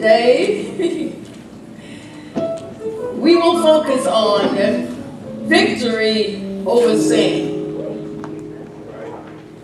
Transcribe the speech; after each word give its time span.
today 0.00 1.12
we 3.16 3.36
will 3.36 3.60
focus 3.62 4.06
on 4.06 4.56
victory 5.46 6.42
over 6.64 6.96
sin. 6.96 7.60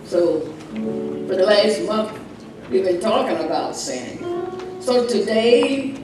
So, 0.05 0.41
for 0.41 1.37
the 1.37 1.47
last 1.47 1.81
month, 1.85 2.21
we've 2.69 2.85
been 2.85 3.01
talking 3.01 3.39
about 3.47 3.75
sin. 3.75 4.19
So, 4.83 5.07
today 5.07 5.95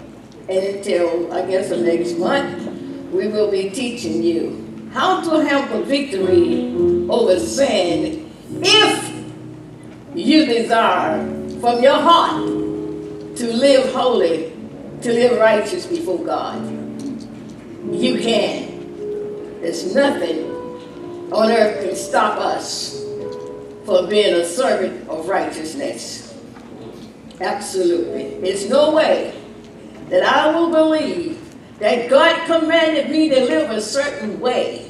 and 0.48 0.76
until 0.76 1.30
I 1.30 1.44
guess 1.44 1.68
the 1.68 1.76
next 1.76 2.16
month, 2.16 3.12
we 3.12 3.28
will 3.28 3.50
be 3.50 3.68
teaching 3.68 4.22
you 4.22 4.88
how 4.94 5.20
to 5.20 5.44
have 5.44 5.70
a 5.72 5.82
victory 5.82 6.74
over 7.10 7.38
sin 7.38 8.32
if 8.62 9.14
you 10.14 10.46
desire 10.46 11.18
from 11.60 11.82
your 11.82 12.00
heart 12.00 12.61
to 13.42 13.52
live 13.52 13.92
holy, 13.92 14.52
to 15.00 15.12
live 15.12 15.36
righteous 15.36 15.84
before 15.84 16.24
God. 16.24 16.62
You 17.92 18.20
can. 18.20 19.60
There's 19.60 19.92
nothing 19.92 20.44
on 21.32 21.50
earth 21.50 21.84
can 21.84 21.96
stop 21.96 22.38
us 22.38 23.02
from 23.84 24.08
being 24.08 24.32
a 24.34 24.44
servant 24.44 25.08
of 25.08 25.28
righteousness. 25.28 26.38
Absolutely. 27.40 28.40
There's 28.40 28.70
no 28.70 28.94
way 28.94 29.36
that 30.08 30.22
I 30.22 30.56
will 30.56 30.70
believe 30.70 31.40
that 31.80 32.08
God 32.08 32.46
commanded 32.46 33.10
me 33.10 33.28
to 33.30 33.40
live 33.40 33.70
a 33.70 33.80
certain 33.80 34.38
way. 34.38 34.88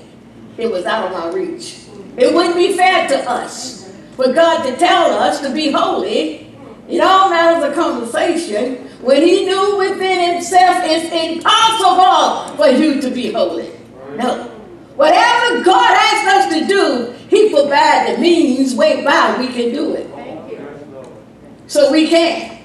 It 0.59 0.71
was 0.71 0.85
out 0.85 1.07
of 1.07 1.13
my 1.13 1.35
reach. 1.35 1.87
It 2.19 2.35
wouldn't 2.35 2.57
be 2.57 2.77
fair 2.77 3.09
to 3.09 3.31
us 3.31 3.91
for 4.15 4.31
God 4.31 4.63
to 4.65 4.77
tell 4.77 5.11
us 5.11 5.41
to 5.41 5.51
be 5.51 5.71
holy 5.71 6.52
in 6.89 7.01
all 7.01 7.31
matters 7.31 7.69
of 7.69 7.75
conversation 7.75 8.89
when 9.01 9.23
he 9.23 9.47
knew 9.47 9.79
within 9.79 10.35
himself 10.35 10.77
it's 10.83 11.13
impossible 11.13 12.57
for 12.57 12.69
you 12.69 13.01
to 13.01 13.11
be 13.11 13.33
holy. 13.33 13.71
No. 14.17 14.49
Whatever 14.97 15.65
God 15.65 15.91
asks 15.91 16.29
us 16.29 16.59
to 16.59 16.67
do, 16.67 17.13
he 17.29 17.51
provides 17.51 18.15
the 18.15 18.21
means 18.21 18.75
Way 18.75 18.97
whereby 18.97 19.37
we 19.39 19.49
can 19.49 19.73
do 19.73 19.95
it. 19.95 20.09
So 21.67 21.91
we 21.91 22.09
can. 22.09 22.61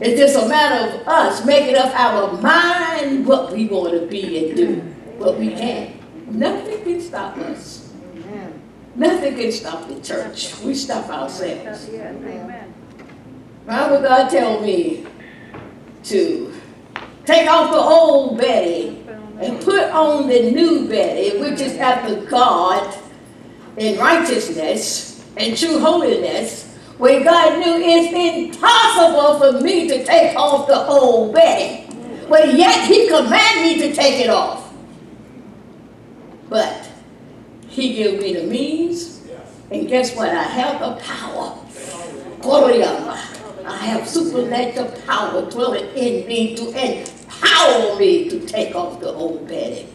It's 0.00 0.20
just 0.20 0.36
a 0.42 0.48
matter 0.48 1.00
of 1.00 1.08
us 1.08 1.44
making 1.44 1.74
up 1.74 1.92
our 1.98 2.40
mind 2.40 3.26
what 3.26 3.52
we 3.52 3.66
want 3.66 4.00
to 4.00 4.06
be 4.06 4.48
and 4.48 4.56
do. 4.56 4.94
But 5.18 5.38
we 5.38 5.50
can. 5.50 5.98
Nothing 6.28 6.84
can 6.84 7.00
stop 7.00 7.36
us. 7.38 7.92
Nothing 8.94 9.36
can 9.36 9.52
stop 9.52 9.88
the 9.88 10.00
church. 10.00 10.56
We 10.60 10.74
stop 10.74 11.08
ourselves. 11.08 11.88
Why 13.68 13.90
would 13.90 14.02
God 14.02 14.30
tell 14.30 14.62
me 14.62 15.04
to 16.04 16.54
take 17.26 17.46
off 17.50 17.70
the 17.70 17.76
old 17.76 18.38
Betty 18.38 19.04
and 19.38 19.60
put 19.60 19.90
on 19.90 20.26
the 20.26 20.52
new 20.52 20.88
Betty, 20.88 21.38
which 21.38 21.60
is 21.60 21.76
after 21.76 22.18
God 22.30 22.98
in 23.76 23.98
righteousness 23.98 25.22
and 25.36 25.54
true 25.54 25.80
holiness, 25.80 26.74
when 26.96 27.24
God 27.24 27.58
knew 27.58 27.74
it's 27.76 28.56
impossible 28.56 29.38
for 29.38 29.60
me 29.62 29.86
to 29.86 30.02
take 30.02 30.34
off 30.34 30.66
the 30.66 30.86
old 30.86 31.34
Betty. 31.34 31.94
But 32.26 32.54
yet 32.54 32.88
he 32.88 33.06
commanded 33.08 33.64
me 33.64 33.86
to 33.86 33.94
take 33.94 34.24
it 34.24 34.30
off. 34.30 34.72
But 36.48 36.88
he 37.68 37.96
gave 37.96 38.22
me 38.22 38.32
the 38.32 38.44
means, 38.44 39.28
and 39.70 39.86
guess 39.86 40.16
what? 40.16 40.30
I 40.30 40.44
have 40.44 40.80
the 40.80 41.04
power. 41.04 41.54
Glory 42.40 42.82
I 43.68 43.76
have 43.76 44.08
supernatural 44.08 44.90
power 45.06 45.50
dwelling 45.50 45.86
in 45.96 46.26
me 46.26 46.56
to 46.56 46.68
empower 46.68 47.98
me 47.98 48.28
to 48.30 48.40
take 48.46 48.74
off 48.74 49.00
the 49.00 49.12
old 49.12 49.46
Betty. 49.46 49.86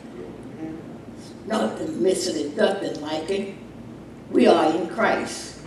Nothing 1.46 2.02
missing 2.02 2.46
and 2.46 2.58
nothing 2.58 3.02
like 3.02 3.30
it. 3.30 3.56
We 4.32 4.48
are 4.48 4.74
in 4.74 4.88
Christ 4.90 5.62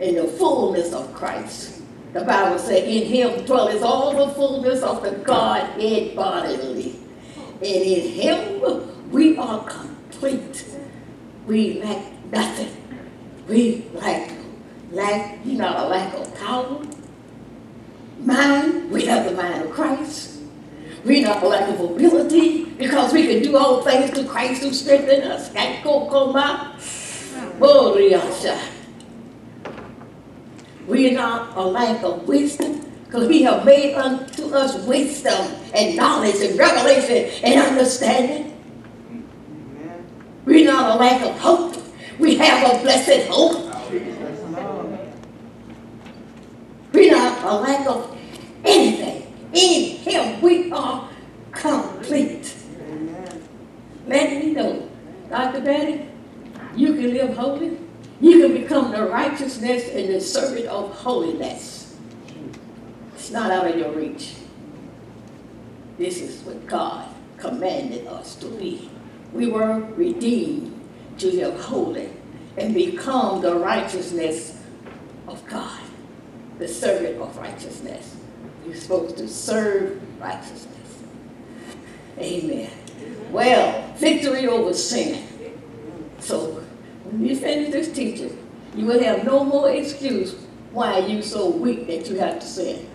in 0.00 0.14
the 0.14 0.24
fullness 0.24 0.92
of 0.92 1.12
Christ. 1.14 1.82
The 2.12 2.22
Bible 2.24 2.58
says, 2.58 2.82
in 2.84 3.06
him 3.06 3.44
dwelleth 3.44 3.82
all 3.82 4.26
the 4.26 4.32
fullness 4.34 4.82
of 4.82 5.02
the 5.02 5.12
Godhead 5.12 6.16
bodily. 6.16 6.98
And 7.36 7.64
in 7.64 8.10
him 8.10 9.10
we 9.10 9.36
are 9.36 9.64
complete. 9.64 10.64
We 11.46 11.82
lack 11.82 12.02
nothing. 12.32 12.76
We 13.48 13.84
lack, 13.94 14.32
lack, 14.90 15.44
you 15.44 15.58
know, 15.58 15.68
a 15.68 15.86
lack 15.88 16.14
of 16.14 16.34
power. 16.38 16.80
Mind, 18.24 18.90
we 18.90 19.06
have 19.06 19.24
the 19.24 19.32
mind 19.32 19.62
of 19.62 19.70
Christ. 19.70 20.40
We 21.04 21.22
not 21.22 21.42
a 21.42 21.48
lack 21.48 21.68
of 21.70 21.80
ability 21.80 22.66
because 22.66 23.12
we 23.12 23.26
can 23.26 23.42
do 23.42 23.56
all 23.56 23.82
things 23.82 24.10
through 24.10 24.28
Christ 24.28 24.62
who 24.62 24.72
strengthens 24.72 25.24
us. 25.24 25.50
We 30.86 31.08
are 31.08 31.12
not 31.12 31.56
a 31.56 31.62
lack 31.62 32.02
of 32.02 32.28
wisdom, 32.28 32.90
because 33.04 33.28
we 33.28 33.42
have 33.42 33.64
made 33.64 33.94
unto 33.94 34.54
us 34.54 34.84
wisdom 34.84 35.54
and 35.74 35.96
knowledge 35.96 36.36
and 36.36 36.58
revelation 36.58 37.30
and 37.44 37.60
understanding. 37.60 38.56
We're 40.44 40.66
not 40.66 40.96
a 40.96 40.98
lack 40.98 41.22
of 41.22 41.38
hope. 41.38 41.76
We 42.18 42.36
have 42.36 42.74
a 42.74 42.82
blessed 42.82 43.28
hope. 43.28 43.68
We're 46.92 47.12
not 47.12 47.29
a 47.42 47.54
lack 47.54 47.86
of 47.86 48.16
anything. 48.64 49.26
In 49.52 49.96
him 49.98 50.40
we 50.40 50.70
are 50.72 51.08
complete. 51.52 52.54
Let 54.06 54.30
me 54.30 54.52
know, 54.52 54.88
Dr. 55.28 55.60
Betty, 55.60 56.06
you 56.74 56.94
can 56.94 57.14
live 57.14 57.36
holy. 57.36 57.78
You 58.20 58.42
can 58.42 58.62
become 58.62 58.92
the 58.92 59.06
righteousness 59.06 59.88
and 59.94 60.12
the 60.12 60.20
servant 60.20 60.66
of 60.66 60.92
holiness. 60.92 61.96
It's 63.14 63.30
not 63.30 63.50
out 63.50 63.66
of 63.68 63.76
your 63.76 63.92
reach. 63.92 64.34
This 65.98 66.20
is 66.20 66.42
what 66.42 66.66
God 66.66 67.08
commanded 67.36 68.06
us 68.06 68.34
to 68.36 68.46
be. 68.46 68.90
We 69.32 69.48
were 69.48 69.80
redeemed 69.96 70.88
to 71.18 71.30
live 71.30 71.60
holy 71.60 72.10
and 72.56 72.74
become 72.74 73.40
the 73.40 73.54
righteousness 73.56 74.58
of 75.28 75.46
God, 75.46 75.80
the 76.60 76.68
servant 76.68 77.18
of 77.20 77.36
righteousness. 77.38 78.14
You're 78.66 78.76
supposed 78.76 79.16
to 79.16 79.26
serve 79.26 80.00
righteousness. 80.20 81.02
Amen. 82.18 82.70
Well, 83.32 83.92
victory 83.96 84.46
over 84.46 84.74
sin. 84.74 85.26
So 86.18 86.62
when 87.04 87.24
you 87.26 87.34
finish 87.34 87.72
this 87.72 87.90
teaching, 87.90 88.36
you 88.76 88.84
will 88.84 89.02
have 89.02 89.24
no 89.24 89.42
more 89.42 89.70
excuse 89.70 90.36
why 90.72 90.98
you 90.98 91.22
so 91.22 91.48
weak 91.48 91.86
that 91.86 92.08
you 92.10 92.18
have 92.18 92.38
to 92.38 92.46
sin. 92.46 92.86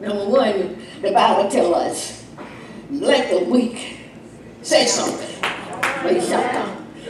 Number 0.00 0.26
one, 0.26 0.78
the 1.02 1.10
Bible 1.10 1.50
tells 1.50 1.74
us, 1.74 2.24
let 2.90 3.30
the 3.30 3.44
weak 3.46 3.98
say 4.62 4.86
something. 4.86 5.28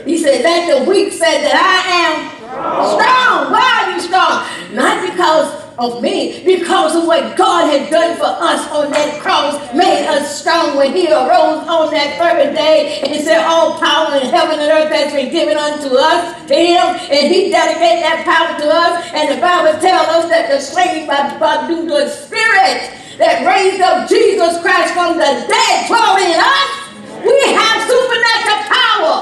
He 0.05 0.17
said, 0.17 0.43
let 0.43 0.85
the 0.85 0.89
weak 0.89 1.13
say 1.13 1.41
that 1.43 1.55
I 1.55 2.31
am 2.31 2.34
strong. 2.55 3.51
Why 3.51 3.67
are 3.83 3.91
you 3.91 3.99
strong? 3.99 4.45
Not 4.73 5.09
because 5.09 5.65
of 5.77 6.01
me 6.01 6.43
because 6.45 6.95
of 6.95 7.05
what 7.05 7.35
God 7.35 7.67
had 7.67 7.91
done 7.91 8.15
for 8.15 8.31
us 8.31 8.63
on 8.71 8.91
that 8.91 9.19
cross. 9.19 9.59
Made 9.73 10.07
us 10.07 10.39
strong 10.39 10.77
when 10.77 10.95
he 10.95 11.07
arose 11.07 11.67
on 11.67 11.91
that 11.91 12.15
third 12.15 12.55
day 12.55 13.01
and 13.03 13.11
he 13.11 13.21
said 13.21 13.43
all 13.43 13.77
power 13.79 14.15
in 14.15 14.29
heaven 14.31 14.59
and 14.59 14.71
earth 14.71 14.91
has 14.91 15.11
been 15.11 15.31
given 15.31 15.57
unto 15.57 15.95
us 15.95 16.47
to 16.47 16.55
him. 16.55 16.95
And 17.11 17.27
he 17.27 17.51
dedicated 17.51 18.03
that 18.03 18.23
power 18.23 18.55
to 18.59 18.67
us. 18.71 19.11
And 19.11 19.35
the 19.35 19.41
Bible 19.41 19.79
tells 19.81 20.07
us 20.07 20.29
that 20.29 20.47
the 20.49 20.59
slain 20.59 21.07
by, 21.07 21.35
by 21.39 21.67
the 21.67 22.09
spirit 22.09 22.95
that 23.19 23.43
raised 23.43 23.81
up 23.81 24.07
Jesus 24.07 24.61
Christ 24.61 24.93
from 24.93 25.17
the 25.19 25.31
dead 25.47 25.87
dwelling 25.87 26.31
in 26.31 26.39
us. 26.39 26.71
We 27.19 27.35
have 27.51 27.83
supernatural 27.83 28.61
power. 28.71 29.19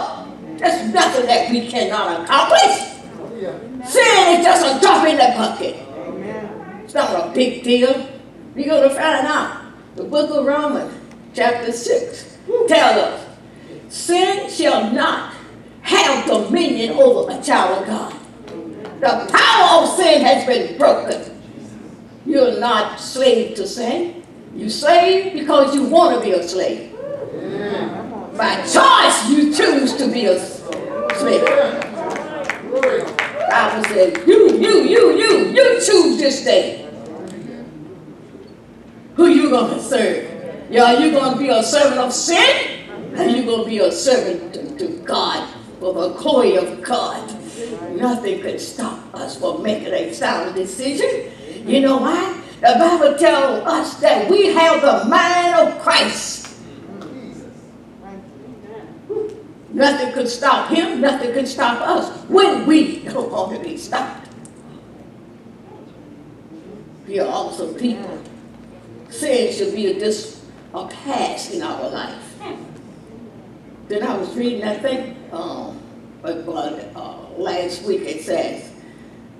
There's 0.57 0.93
nothing 0.93 1.25
that 1.25 1.49
we 1.49 1.67
cannot 1.67 2.21
accomplish 2.21 2.92
sin 3.85 4.39
is 4.39 4.45
just 4.45 4.77
a 4.77 4.79
drop 4.81 5.07
in 5.07 5.17
the 5.17 5.33
bucket 5.37 5.83
it's 6.93 6.93
not 6.93 7.29
a 7.29 7.33
big 7.33 7.63
deal. 7.63 8.07
You're 8.55 8.67
going 8.67 8.87
to 8.87 8.93
find 8.93 9.25
out. 9.25 9.63
The 9.95 10.03
book 10.03 10.29
of 10.29 10.45
Romans, 10.45 10.93
chapter 11.33 11.71
6, 11.71 12.37
tells 12.67 12.97
us 12.97 13.27
sin 13.89 14.47
shall 14.47 14.91
not 14.93 15.33
have 15.81 16.27
dominion 16.27 16.91
over 16.91 17.31
a 17.31 17.41
child 17.41 17.81
of 17.81 17.87
God. 17.87 18.13
The 18.99 19.31
power 19.33 19.83
of 19.83 19.89
sin 19.97 20.21
has 20.21 20.45
been 20.45 20.77
broken. 20.77 21.41
You're 22.27 22.59
not 22.59 22.99
slave 22.99 23.55
to 23.55 23.65
sin. 23.65 24.23
You 24.55 24.69
slave 24.69 25.33
because 25.33 25.73
you 25.73 25.85
want 25.85 26.15
to 26.15 26.21
be 26.23 26.33
a 26.33 26.47
slave. 26.47 26.91
By 28.37 28.57
choice, 28.67 29.29
you 29.29 29.51
choose 29.51 29.95
to 29.97 30.11
be 30.11 30.25
a 30.25 30.39
slave. 31.15 31.43
Bible 33.53 33.83
says, 33.89 34.27
you, 34.27 34.57
you, 34.57 34.81
you, 34.81 35.17
you, 35.17 35.47
you 35.53 35.75
choose 35.75 36.17
this 36.17 36.43
day 36.43 36.89
Who 39.15 39.27
you 39.27 39.51
gonna 39.51 39.79
serve? 39.79 40.25
Yeah, 40.71 40.85
are 40.85 40.99
you 40.99 41.11
gonna 41.11 41.37
be 41.37 41.49
a 41.49 41.61
servant 41.61 41.99
of 41.99 42.11
sin? 42.11 42.89
Or 43.15 43.25
you 43.25 43.45
gonna 43.45 43.65
be 43.65 43.77
a 43.77 43.91
servant 43.91 44.55
to, 44.55 44.75
to 44.79 44.87
God 45.05 45.47
for 45.79 45.93
the 45.93 46.09
glory 46.17 46.55
of 46.55 46.81
God? 46.81 47.29
Nothing 47.95 48.41
can 48.41 48.57
stop 48.57 48.97
us 49.13 49.37
from 49.37 49.61
making 49.61 49.93
a 49.93 50.11
sound 50.13 50.55
decision. 50.55 51.29
You 51.67 51.81
know 51.81 51.97
why? 51.97 52.41
The 52.59 52.73
Bible 52.79 53.19
tells 53.19 53.67
us 53.67 53.99
that 53.99 54.27
we 54.31 54.47
have 54.47 54.81
the 54.81 55.07
mind 55.07 55.55
of 55.55 55.79
Christ. 55.79 56.42
Nothing 59.73 60.13
could 60.13 60.29
stop 60.29 60.69
him, 60.69 61.01
nothing 61.01 61.33
could 61.33 61.47
stop 61.47 61.81
us 61.81 62.07
when 62.29 62.67
we 62.67 62.99
want 63.09 63.57
to 63.57 63.63
be 63.67 63.75
stopped. 63.75 64.29
We 67.07 67.19
are 67.19 67.27
also 67.27 67.73
people. 67.73 68.21
Sin 69.09 69.51
should 69.51 69.73
be 69.73 69.87
a, 69.87 69.99
just 69.99 70.43
a 70.75 70.87
past 70.87 71.53
in 71.53 71.63
our 71.63 71.89
life. 71.89 72.35
Then 73.87 74.03
I 74.03 74.15
was 74.15 74.35
reading, 74.35 74.63
I 74.63 74.77
think, 74.77 75.17
um, 75.33 75.79
but, 76.21 76.47
uh, 76.95 77.17
last 77.37 77.83
week 77.83 78.01
it 78.01 78.21
says, 78.21 78.71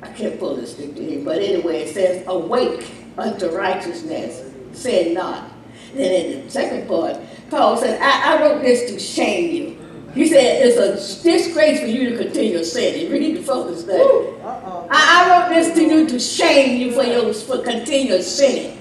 I 0.01 0.09
can't 0.09 0.39
pull 0.39 0.55
this 0.55 0.73
thing, 0.75 1.23
but 1.23 1.37
anyway, 1.37 1.83
it 1.83 1.93
says, 1.93 2.25
awake 2.27 2.91
unto 3.17 3.49
righteousness, 3.49 4.51
sin 4.73 5.13
not. 5.13 5.51
Then 5.93 6.25
in 6.25 6.45
the 6.45 6.51
second 6.51 6.87
part, 6.87 7.17
Paul 7.49 7.77
said, 7.77 8.01
I, 8.01 8.33
I 8.33 8.41
wrote 8.41 8.61
this 8.63 8.91
to 8.91 8.99
shame 8.99 9.55
you. 9.55 9.82
He 10.13 10.27
said, 10.27 10.63
it's 10.63 10.77
a 10.77 11.23
disgrace 11.23 11.79
for 11.79 11.87
you 11.87 12.11
to 12.11 12.17
continue 12.17 12.63
sinning. 12.63 13.11
Read 13.11 13.37
the 13.37 13.41
focus 13.41 13.83
there. 13.83 13.99
I, 14.43 14.91
I, 14.91 15.47
wrote 15.47 15.49
this 15.55 15.73
to 15.73 15.83
you 15.83 16.07
to 16.07 16.19
shame 16.19 16.79
you 16.79 16.91
for 16.91 17.03
your 17.03 17.33
for 17.33 17.63
continual 17.63 18.21
sinning. 18.21 18.79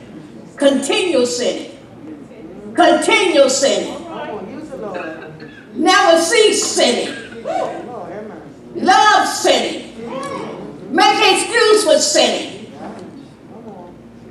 Continue 0.58 1.24
sinning. 1.24 1.78
Continue 2.74 3.48
sinning. 3.48 4.04
Never 5.74 6.20
cease 6.20 6.66
sinning. 6.66 7.44
Love 8.74 9.26
sinning. 9.26 10.94
Make 10.94 11.32
excuse 11.32 11.84
for 11.84 11.98
sinning. 11.98 12.72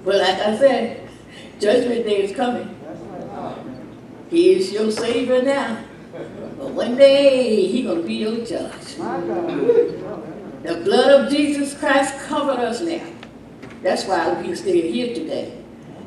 But 0.05 0.17
like 0.17 0.37
I 0.37 0.57
said, 0.57 1.09
judgment 1.59 2.05
day 2.05 2.23
is 2.23 2.35
coming. 2.35 2.77
He 4.29 4.53
is 4.53 4.71
your 4.71 4.91
savior 4.91 5.41
now. 5.41 5.83
But 6.57 6.69
one 6.71 6.95
day 6.95 7.65
he 7.67 7.83
gonna 7.83 8.01
be 8.01 8.15
your 8.15 8.45
judge. 8.45 8.95
The 10.63 10.81
blood 10.83 11.21
of 11.21 11.31
Jesus 11.31 11.73
Christ 11.77 12.13
covered 12.27 12.59
us 12.59 12.81
now. 12.81 13.03
That's 13.81 14.05
why 14.05 14.39
we 14.41 14.53
still 14.55 14.73
here 14.73 15.13
today. 15.15 15.57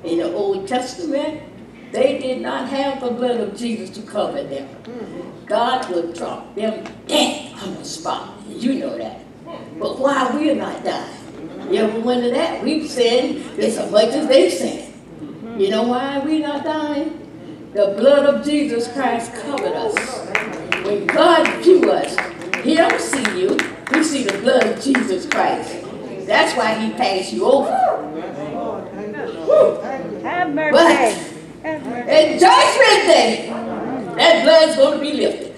In 0.04 0.18
the 0.18 0.32
Old 0.32 0.68
Testament, 0.68 1.42
they 1.90 2.18
did 2.18 2.40
not 2.40 2.68
have 2.68 3.00
the 3.00 3.10
blood 3.10 3.40
of 3.40 3.56
Jesus 3.56 3.90
to 3.90 4.02
cover 4.02 4.42
them. 4.42 4.68
God 5.46 5.90
would 5.90 6.14
drop 6.14 6.54
them 6.54 6.84
dead 7.06 7.52
on 7.62 7.74
the 7.74 7.84
spot. 7.84 8.34
You 8.48 8.74
know 8.74 8.96
that. 8.98 9.20
But 9.78 9.98
why 9.98 10.30
we're 10.34 10.54
not 10.54 10.84
dying? 10.84 11.18
You 11.70 11.80
ever 11.80 12.00
wonder 12.00 12.30
that? 12.30 12.62
We've 12.62 12.88
sinned 12.88 13.58
as 13.58 13.78
much 13.90 14.10
as 14.10 14.28
they 14.28 14.50
sinned. 14.50 14.92
You 15.60 15.70
know 15.70 15.84
why 15.84 16.18
we're 16.18 16.46
not 16.46 16.64
dying? 16.64 17.23
The 17.74 17.92
blood 17.98 18.32
of 18.32 18.44
Jesus 18.44 18.86
Christ 18.92 19.34
covered 19.34 19.72
us. 19.72 19.96
When 20.86 21.08
God 21.08 21.60
view 21.60 21.90
us, 21.90 22.16
he 22.62 22.76
don't 22.76 23.00
see 23.00 23.40
you. 23.40 23.58
He 23.92 24.04
see 24.04 24.22
the 24.22 24.38
blood 24.38 24.64
of 24.64 24.80
Jesus 24.80 25.26
Christ. 25.26 25.84
That's 26.24 26.56
why 26.56 26.74
he 26.74 26.92
passed 26.92 27.32
you 27.32 27.44
over. 27.44 27.72
Have 30.22 30.54
mercy. 30.54 30.70
But 30.70 32.08
in 32.08 32.38
judgment 32.38 33.02
day, 33.10 33.48
that 33.48 34.44
blood's 34.44 34.76
going 34.76 35.00
to 35.00 35.04
be 35.04 35.12
lifted. 35.14 35.56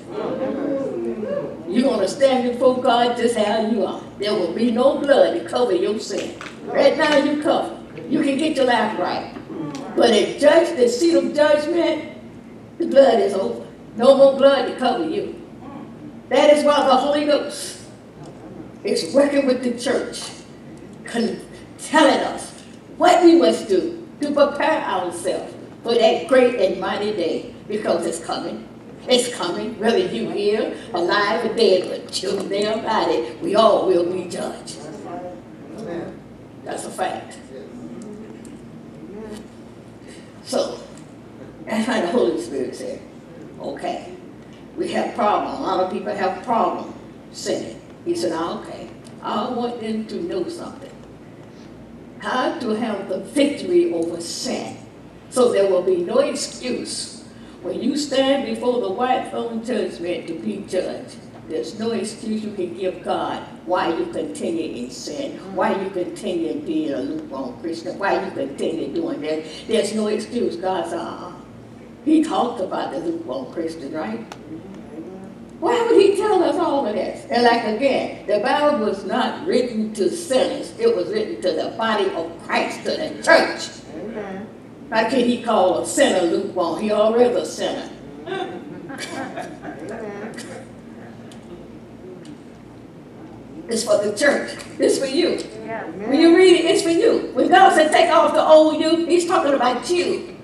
You're 1.68 1.82
going 1.82 2.00
to 2.00 2.08
stand 2.08 2.50
before 2.50 2.80
God 2.80 3.18
just 3.18 3.36
how 3.36 3.68
you 3.68 3.84
are. 3.84 4.02
There 4.18 4.32
will 4.32 4.54
be 4.54 4.70
no 4.70 4.96
blood 5.00 5.34
to 5.34 5.46
cover 5.46 5.74
your 5.74 6.00
sin. 6.00 6.34
Right 6.64 6.96
now 6.96 7.18
you 7.18 7.42
cover. 7.42 7.78
You 8.08 8.22
can 8.22 8.38
get 8.38 8.56
your 8.56 8.64
life 8.64 8.98
right. 8.98 9.34
But 9.96 10.10
at 10.10 10.38
judge, 10.38 10.76
the 10.76 10.88
seat 10.88 11.14
of 11.14 11.34
judgment, 11.34 12.18
the 12.78 12.86
blood 12.86 13.18
is 13.18 13.32
over. 13.32 13.66
No 13.96 14.16
more 14.16 14.36
blood 14.36 14.66
to 14.66 14.76
cover 14.76 15.08
you. 15.08 15.40
That 16.28 16.50
is 16.54 16.64
why 16.64 16.86
the 16.86 16.94
Holy 16.94 17.24
Ghost 17.24 17.80
is 18.84 19.14
working 19.14 19.46
with 19.46 19.62
the 19.62 19.78
church, 19.78 20.22
telling 21.78 22.20
us 22.20 22.52
what 22.98 23.24
we 23.24 23.36
must 23.36 23.68
do 23.68 24.06
to 24.20 24.32
prepare 24.32 24.82
ourselves 24.82 25.54
for 25.82 25.94
that 25.94 26.28
great 26.28 26.56
and 26.56 26.80
mighty 26.80 27.12
day, 27.12 27.54
because 27.66 28.04
it's 28.06 28.20
coming. 28.24 28.68
It's 29.08 29.34
coming, 29.34 29.78
whether 29.78 29.98
you 29.98 30.28
here, 30.30 30.76
alive 30.92 31.44
or 31.48 31.54
dead, 31.54 31.88
but 31.88 32.22
you 32.22 32.32
there 32.48 32.78
about 32.78 33.08
it, 33.08 33.40
we 33.40 33.54
all 33.54 33.86
will 33.86 34.12
be 34.12 34.28
judged. 34.28 34.78
That's 36.64 36.84
a 36.84 36.90
fact. 36.90 37.38
So, 40.46 40.78
that's 41.64 41.86
how 41.86 42.00
the 42.00 42.06
Holy 42.06 42.40
Spirit 42.40 42.76
said, 42.76 43.00
okay, 43.60 44.14
we 44.76 44.92
have 44.92 45.14
problem. 45.16 45.60
A 45.60 45.60
lot 45.60 45.80
of 45.80 45.92
people 45.92 46.14
have 46.14 46.44
problem 46.44 46.94
sinning. 47.32 47.80
He 48.04 48.14
said, 48.14 48.30
oh, 48.32 48.62
okay, 48.62 48.88
I 49.22 49.50
want 49.50 49.80
them 49.80 50.06
to 50.06 50.22
know 50.22 50.48
something. 50.48 50.92
How 52.20 52.58
to 52.60 52.68
have 52.70 53.08
the 53.08 53.18
victory 53.18 53.92
over 53.92 54.20
sin. 54.20 54.76
So 55.30 55.50
there 55.50 55.68
will 55.68 55.82
be 55.82 55.96
no 55.96 56.20
excuse 56.20 57.24
when 57.62 57.82
you 57.82 57.96
stand 57.96 58.46
before 58.46 58.80
the 58.80 58.90
white 58.90 59.28
throne 59.30 59.64
judgment 59.64 60.28
to 60.28 60.34
be 60.34 60.64
judged. 60.68 61.16
There's 61.48 61.78
no 61.78 61.92
excuse 61.92 62.42
you 62.42 62.52
can 62.52 62.76
give 62.76 63.04
God 63.04 63.40
why 63.66 63.96
you 63.96 64.06
continue 64.06 64.84
in 64.84 64.90
sin, 64.90 65.38
why 65.54 65.80
you 65.80 65.90
continue 65.90 66.60
being 66.60 66.92
a 66.92 66.98
lukewarm 66.98 67.60
Christian, 67.60 67.98
why 67.98 68.24
you 68.24 68.30
continue 68.32 68.92
doing 68.92 69.20
that. 69.20 69.44
There's 69.68 69.94
no 69.94 70.08
excuse. 70.08 70.56
God's 70.56 70.92
uh, 70.92 71.32
he 72.04 72.22
talked 72.22 72.60
about 72.60 72.92
the 72.92 72.98
lukewarm 72.98 73.52
Christian, 73.52 73.92
right? 73.92 74.20
Why 75.60 75.86
would 75.86 76.00
he 76.00 76.16
tell 76.16 76.42
us 76.42 76.56
all 76.56 76.86
of 76.86 76.94
this? 76.94 77.26
And 77.30 77.44
like 77.44 77.64
again, 77.64 78.26
the 78.26 78.40
Bible 78.40 78.84
was 78.84 79.04
not 79.04 79.46
written 79.46 79.94
to 79.94 80.10
sinners. 80.10 80.72
It 80.78 80.94
was 80.94 81.08
written 81.08 81.40
to 81.42 81.52
the 81.52 81.74
body 81.76 82.10
of 82.10 82.30
Christ, 82.44 82.84
to 82.84 82.90
the 82.90 83.22
church. 83.22 83.84
Amen. 83.94 84.48
How 84.90 85.08
can 85.08 85.24
he 85.24 85.42
call 85.42 85.82
a 85.82 85.86
sinner 85.86 86.26
lukewarm? 86.26 86.80
He 86.80 86.92
already 86.92 87.34
a 87.34 87.46
sinner. 87.46 87.90
It's 93.68 93.84
for 93.84 93.98
the 93.98 94.16
church. 94.16 94.56
It's 94.78 94.98
for 94.98 95.06
you. 95.06 95.38
Yeah. 95.64 95.84
When 95.90 96.20
you 96.20 96.36
read 96.36 96.60
it, 96.60 96.64
it's 96.66 96.82
for 96.82 96.90
you. 96.90 97.30
When 97.34 97.48
God 97.48 97.74
said 97.74 97.90
take 97.90 98.10
off 98.10 98.32
the 98.32 98.42
old 98.42 98.80
you, 98.80 99.06
he's 99.06 99.26
talking 99.26 99.54
about 99.54 99.90
you. 99.90 100.36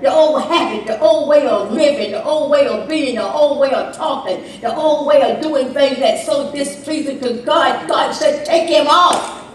The 0.00 0.10
old 0.12 0.42
habit, 0.42 0.86
the 0.86 0.98
old 0.98 1.28
way 1.28 1.46
of 1.46 1.70
living, 1.70 2.10
the 2.10 2.24
old 2.24 2.50
way 2.50 2.66
of 2.66 2.88
being, 2.88 3.16
the 3.16 3.32
old 3.32 3.60
way 3.60 3.70
of 3.72 3.94
talking, 3.94 4.42
the 4.60 4.74
old 4.74 5.06
way 5.06 5.22
of 5.22 5.40
doing 5.40 5.72
things 5.72 5.98
that's 5.98 6.26
so 6.26 6.50
displeasing 6.52 7.20
to 7.20 7.42
God. 7.42 7.86
God 7.86 8.12
said 8.12 8.44
take 8.44 8.68
him 8.68 8.86
off. 8.88 9.46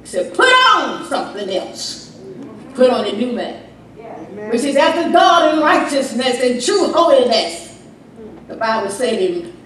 He 0.00 0.06
said 0.06 0.34
put 0.34 0.48
on 0.48 1.06
something 1.08 1.48
else. 1.50 2.18
Put 2.74 2.90
on 2.90 3.04
a 3.04 3.12
new 3.12 3.32
man. 3.32 3.62
Which 4.50 4.62
is 4.62 4.76
after 4.76 5.12
God 5.12 5.54
in 5.54 5.60
righteousness 5.60 6.40
and 6.42 6.62
true 6.62 6.92
holiness. 6.92 7.80
The 8.48 8.56
Bible 8.56 8.90
said 8.90 9.20
in 9.20 9.56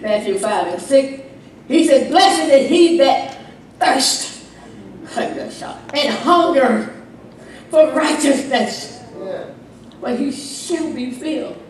Matthew 0.00 0.38
5 0.38 0.66
and 0.74 0.82
6, 0.82 1.22
he 1.68 1.86
said, 1.86 2.10
Blessed 2.10 2.52
is 2.52 2.68
he 2.68 2.98
that 2.98 3.38
thirst 3.78 4.44
and 5.16 6.10
hunger 6.10 6.94
for 7.70 7.90
righteousness, 7.92 9.02
yeah. 9.18 9.46
but 10.00 10.18
he 10.18 10.30
shall 10.30 10.92
be 10.92 11.10
filled. 11.10 11.62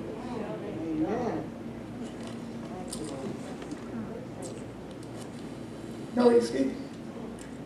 No 6.15 6.31
excuse. 6.31 6.73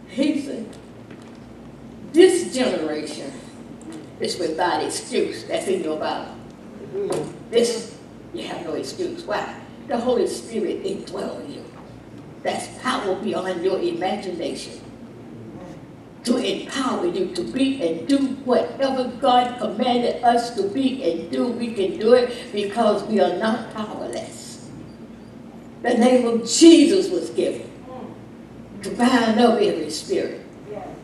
He 0.09 0.41
said, 0.43 0.67
This 2.13 2.53
generation 2.55 3.33
is 4.19 4.39
without 4.39 4.83
excuse. 4.83 5.45
That's 5.45 5.69
in 5.69 5.85
your 5.85 5.99
Bible. 5.99 6.35
Mm-hmm. 6.93 7.51
This, 7.51 7.97
you 8.35 8.45
have 8.49 8.65
no 8.65 8.75
excuse. 8.75 9.23
Why? 9.23 9.61
The 9.87 9.97
Holy 9.97 10.27
Spirit 10.27 10.83
indwells 10.83 11.55
you. 11.55 11.65
That's 12.43 12.67
power 12.79 13.15
beyond 13.17 13.63
your 13.63 13.79
imagination. 13.81 14.81
To 16.25 16.37
empower 16.37 17.07
you 17.07 17.35
to 17.35 17.43
be 17.45 17.83
and 17.83 18.07
do 18.07 18.19
whatever 18.45 19.09
God 19.21 19.59
commanded 19.59 20.23
us 20.23 20.55
to 20.57 20.69
be 20.69 21.03
and 21.03 21.31
do, 21.31 21.49
we 21.49 21.73
can 21.73 21.99
do 21.99 22.13
it 22.15 22.53
because 22.53 23.03
we 23.05 23.21
are 23.21 23.37
not 23.39 23.73
powerless. 23.75 24.69
The 25.83 25.95
name 25.95 26.27
of 26.27 26.49
Jesus 26.49 27.09
was 27.09 27.31
given 27.31 27.71
to 28.83 28.91
bind 28.91 29.41
up 29.41 29.61
every 29.61 29.91
spirit. 29.91 30.41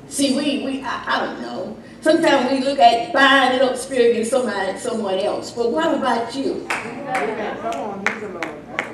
See, 0.08 0.36
we, 0.36 0.64
we 0.64 0.82
I, 0.82 1.02
I 1.06 1.26
don't 1.26 1.40
know. 1.40 1.76
Sometimes 2.00 2.52
we 2.52 2.60
look 2.60 2.78
at 2.78 3.12
binding 3.12 3.66
up 3.66 3.76
spirit 3.76 4.16
in 4.16 4.24
somebody, 4.24 4.78
someone 4.78 5.18
else. 5.18 5.50
But 5.50 5.72
what 5.72 5.92
about 5.94 6.34
you? 6.34 6.66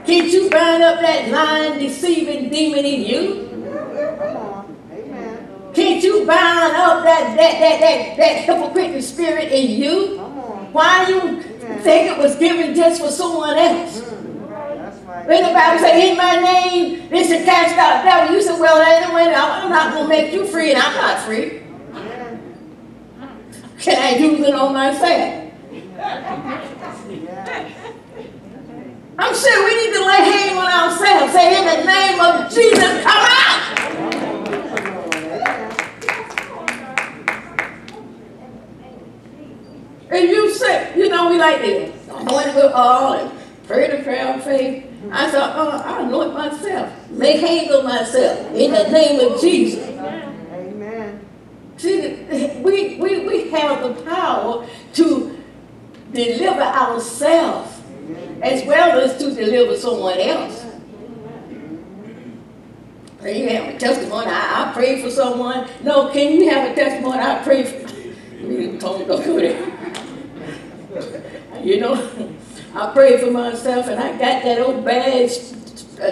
Can't 0.07 0.33
you 0.33 0.51
bind 0.51 0.83
up 0.83 1.01
that 1.01 1.31
lying, 1.31 1.79
deceiving 1.79 2.51
demon 2.51 2.85
in 2.85 3.03
you? 3.03 3.49
Can't 5.75 6.03
you 6.03 6.27
bind 6.27 6.77
up 6.77 7.05
that 7.05 7.37
that 7.37 7.61
that 7.61 7.81
that, 7.81 8.17
that 8.17 8.45
hypocritical 8.45 9.01
spirit 9.03 9.53
in 9.53 9.81
you? 9.81 10.19
Why 10.73 11.07
do 11.07 11.13
you 11.15 11.43
think 11.81 12.11
it 12.11 12.19
was 12.19 12.37
given 12.37 12.75
just 12.75 13.01
for 13.01 13.11
someone 13.11 13.57
else? 13.57 14.01
When 15.27 15.43
the 15.47 15.53
Bible 15.53 15.79
said, 15.79 15.97
in 15.99 16.17
my 16.17 16.37
name, 16.37 17.09
this 17.09 17.29
should 17.29 17.45
cast 17.45 17.77
out 17.77 18.03
devil. 18.03 18.35
You 18.35 18.43
said, 18.43 18.59
well, 18.59 18.83
anyway, 18.83 19.33
I'm 19.33 19.71
not 19.71 19.93
going 19.93 20.05
to 20.05 20.09
make 20.09 20.33
you 20.33 20.45
free, 20.47 20.73
and 20.73 20.83
I'm 20.83 20.95
not 20.95 21.21
free. 21.21 21.63
Can 23.79 24.03
I 24.03 24.17
use 24.19 24.41
it 24.41 24.55
on 24.55 24.73
myself? 24.73 25.53
I'm 29.23 29.37
sure 29.37 29.65
we 29.65 29.87
need 29.87 29.95
to 29.95 30.05
lay 30.05 30.17
hands 30.17 30.59
on 30.59 30.67
ourselves. 30.67 31.33
Say, 31.33 31.57
in 31.57 31.65
the 31.65 31.87
name 31.87 32.21
of 32.21 32.53
Jesus, 32.53 33.05
come 33.05 33.25
out. 33.25 33.53
And 40.11 40.29
you 40.29 40.53
say, 40.53 40.99
you 40.99 41.09
know, 41.09 41.31
we 41.31 41.39
like 41.39 41.61
to 41.61 41.93
anoint 42.17 42.57
with 42.57 42.73
all 42.75 43.13
and 43.13 43.31
pray 43.69 43.97
the 43.97 44.03
prayer 44.03 44.35
of 44.35 44.43
faith. 44.43 44.87
I 45.13 45.31
thought, 45.31 45.53
oh, 45.55 45.71
I 45.71 46.03
anoint 46.03 46.35
myself. 46.35 46.93
Make 47.11 47.41
hands 47.41 47.71
on 47.71 47.85
myself 47.85 48.53
in 48.53 48.73
the 48.73 48.89
name 48.89 49.21
of 49.21 49.41
Jesus. 49.41 49.89
Amen. 49.89 51.25
See, 51.77 52.25
we, 52.61 52.97
we, 52.97 53.25
we 53.25 53.51
have 53.51 53.85
the 53.85 54.03
power 54.03 54.67
to 54.95 55.39
deliver 56.13 56.61
ourselves 56.61 57.72
as 58.43 58.67
well 58.67 59.01
as 59.01 59.17
to 59.19 59.35
deliver 59.35 59.77
someone 59.77 60.19
else. 60.19 60.67
You 63.23 63.49
have 63.51 63.75
a 63.75 63.79
testimony. 63.79 64.27
I, 64.27 64.75
I 64.77 65.01
for 65.01 65.11
someone. 65.11 65.69
No, 65.85 66.11
can 66.11 66.33
you 66.33 66.51
have 66.51 66.73
a 66.73 66.75
testimony? 66.75 67.21
I 67.21 67.43
prayed 67.43 67.69
for. 67.69 67.93
You 68.43 68.77
don't 68.77 69.07
go 69.07 69.19
there. 69.39 69.73
You 71.63 71.79
know, 71.81 72.11
I 72.75 72.93
prayed 72.93 73.21
for 73.21 73.31
myself 73.31 73.87
and 73.87 74.01
I 74.01 74.11
got 74.19 74.43
that 74.43 74.59
old 74.59 74.85
bad 74.85 75.31
uh, 76.01 76.05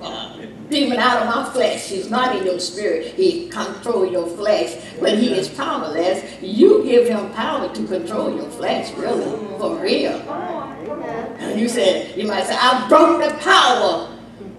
uh, 0.00 0.46
demon 0.70 0.98
out 0.98 1.22
of 1.22 1.34
my 1.34 1.52
flesh. 1.52 1.88
He's 1.88 2.08
not 2.08 2.36
in 2.36 2.44
your 2.46 2.60
spirit. 2.60 3.14
He 3.14 3.48
controls 3.48 4.12
your 4.12 4.28
flesh, 4.28 4.80
but 5.00 5.18
he 5.18 5.34
is 5.34 5.48
powerless. 5.48 6.40
You 6.40 6.84
give 6.84 7.08
him 7.08 7.30
power 7.32 7.68
to 7.74 7.86
control 7.88 8.32
your 8.32 8.48
flesh, 8.50 8.92
really, 8.94 9.24
for 9.58 9.76
real. 9.82 10.75
And 10.88 11.60
you 11.60 11.68
said, 11.68 12.16
you 12.16 12.26
might 12.26 12.44
say, 12.46 12.56
I 12.58 12.88
broke 12.88 13.22
the 13.22 13.34
power 13.38 14.08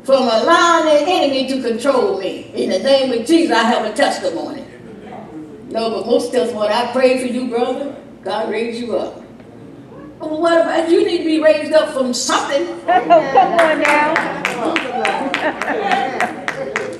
from 0.03 0.23
allowing 0.23 0.85
the 0.85 1.01
enemy 1.11 1.47
to 1.49 1.61
control 1.61 2.19
me. 2.19 2.51
In 2.53 2.69
the 2.69 2.79
name 2.79 3.11
of 3.19 3.25
Jesus, 3.25 3.55
I 3.55 3.63
have 3.63 3.85
a 3.85 3.93
testimony. 3.93 4.63
No, 5.69 5.89
but 5.89 6.05
most 6.05 6.27
of 6.27 6.31
testimony, 6.33 6.73
I 6.73 6.91
pray 6.91 7.19
for 7.19 7.27
you, 7.27 7.47
brother. 7.49 7.95
God 8.23 8.49
raised 8.49 8.79
you 8.81 8.95
up. 8.97 9.21
Well, 10.19 10.41
what 10.41 10.61
about 10.61 10.89
you 10.89 11.05
need 11.05 11.19
to 11.19 11.25
be 11.25 11.41
raised 11.41 11.73
up 11.73 11.93
from 11.93 12.13
something? 12.13 12.65
Come 12.85 13.11
on 13.11 13.81
now. 13.81 14.13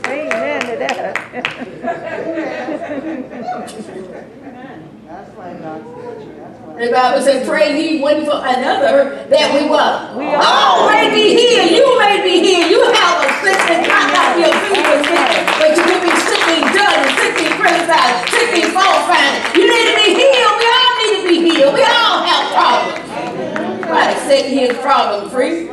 Amen 0.06 0.62
to 0.62 0.78
that. 0.78 1.18
That's 6.78 6.94
why 6.94 7.10
God 7.10 7.18
The 7.18 7.18
Bible 7.18 7.22
says, 7.26 7.48
pray 7.50 7.74
ye 7.74 8.02
one 8.02 8.22
for 8.22 8.38
another 8.38 9.26
that 9.34 9.50
we 9.50 9.66
what? 9.66 10.14
We 10.14 10.30
all 10.30 10.86
may 10.86 11.10
be 11.10 11.34
here. 11.34 11.66
You 11.74 11.98
may 11.98 12.22
be 12.22 12.38
here. 12.38 12.70
You 12.70 12.86
have 12.94 13.18
a 13.18 13.30
sickness, 13.42 13.90
not 13.90 14.14
out 14.14 14.38
your 14.38 14.54
people 14.70 15.02
but 15.58 15.74
you 15.74 15.82
can 15.82 16.06
be 16.06 16.14
sickly 16.22 16.62
judged, 16.70 17.18
sickly 17.18 17.50
criticized, 17.58 18.30
sickly 18.30 18.70
fault 18.70 19.10
finding. 19.10 19.42
You 19.58 19.66
need 19.66 19.90
to 19.90 19.96
be 20.06 20.22
healed. 20.22 20.54
We 20.54 20.68
all 20.70 20.94
need 21.02 21.18
to 21.18 21.26
be 21.26 21.38
healed. 21.50 21.74
We 21.74 21.82
all 21.82 22.22
have 22.22 22.46
problems. 22.54 23.82
Nobody 23.82 24.14
sitting 24.30 24.54
here 24.54 24.74
problem 24.78 25.34
free. 25.34 25.66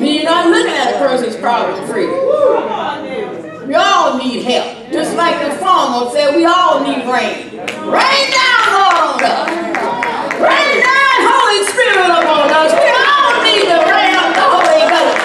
You're 0.00 0.24
not 0.24 0.48
looking 0.48 0.72
at 0.72 0.96
a 0.96 0.98
person's 1.04 1.36
problem 1.36 1.84
free. 1.84 2.08
We 3.72 3.78
all 3.78 4.18
need 4.18 4.42
help. 4.42 4.92
Just 4.92 5.16
like 5.16 5.40
the 5.40 5.56
farmer 5.56 6.10
said, 6.10 6.36
we 6.36 6.44
all 6.44 6.84
need 6.84 7.08
rain. 7.08 7.56
Rain 7.88 8.28
down, 8.28 8.68
on 8.68 9.16
us. 9.24 9.48
Rain 10.36 10.84
down, 10.84 11.16
Holy 11.24 11.64
Spirit 11.64 12.04
upon 12.04 12.52
us. 12.52 12.68
We 12.68 12.92
all 12.92 13.40
need 13.40 13.64
the 13.72 13.80
rain 13.88 14.12
of 14.12 14.36
the 14.36 14.44
Holy 14.52 14.84
Ghost. 14.92 15.16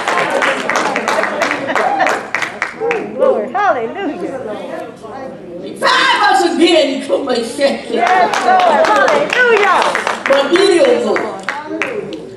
Lord, 3.20 3.51
hallelujah. 3.51 4.39
Five 5.75 6.20
us 6.32 6.56
again, 6.56 7.06
come 7.06 7.27
and 7.27 7.46
shake 7.46 7.89
Yes, 7.89 8.32
Lord, 8.48 8.88
hallelujah. 8.88 9.84
But 10.24 10.48
beautiful. 10.56 11.20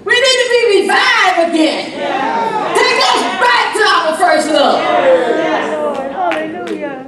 We 0.05 0.14
need 0.21 0.38
to 0.43 0.49
be 0.50 0.61
revived 0.81 1.55
again. 1.55 1.93
Yeah. 1.93 2.75
Take 2.75 2.99
us 2.99 3.23
back 3.38 3.75
to 3.75 3.83
our 3.85 4.17
first 4.17 4.50
love. 4.50 4.81
Hallelujah. 6.31 7.07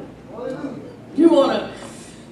You 1.14 1.30
want 1.30 1.52
to 1.52 1.73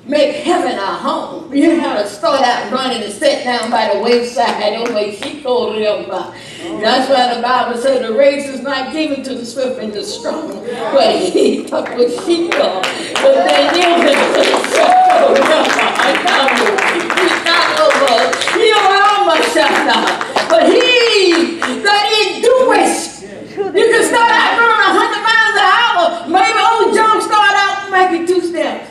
make 0.07 0.37
heaven 0.37 0.79
our 0.79 0.99
home. 0.99 1.53
You 1.55 1.79
have 1.81 2.03
to 2.03 2.09
start 2.09 2.43
out 2.43 2.73
running 2.73 3.03
and 3.03 3.12
sit 3.12 3.45
down 3.45 3.71
by 3.71 3.95
the 3.95 4.00
wayside. 4.00 4.75
Oh, 4.77 4.93
my 4.93 5.11
she 5.11 5.43
called 5.43 5.77
That's 6.81 7.11
why 7.11 7.35
the 7.35 7.43
Bible 7.43 7.79
said 7.81 8.05
the 8.05 8.15
race 8.15 8.49
is 8.49 8.63
not 8.63 8.93
given 8.93 9.23
to 9.25 9.35
the 9.35 9.45
swift 9.45 9.79
and 9.81 9.93
the 9.93 10.03
strong, 10.03 10.49
but 10.93 11.15
he 11.17 11.65
took 11.65 11.89
what 11.89 12.25
she 12.25 12.49
called. 12.49 12.85
But 13.15 13.47
they 13.47 13.71
knew 13.73 13.95
him 14.01 14.19
to 14.35 14.51
the 14.51 14.65
strong. 14.71 14.93
Oh, 15.13 15.35
I 16.03 16.25
know 16.25 16.65
you. 16.65 16.91
But 20.51 20.67
he 20.67 21.61
that 21.83 22.05
endureth. 22.27 23.23
You 23.57 23.87
can 23.87 24.05
start 24.05 24.31
out 24.33 24.59
running 24.59 24.83
100 24.99 25.23
miles 25.23 25.57
an 25.57 25.67
hour. 25.79 26.07
Maybe 26.27 26.59
old 26.59 26.91
Joe 26.95 27.21
start 27.21 27.55
out 27.55 27.91
making 27.91 28.27
two 28.27 28.41
steps. 28.41 28.91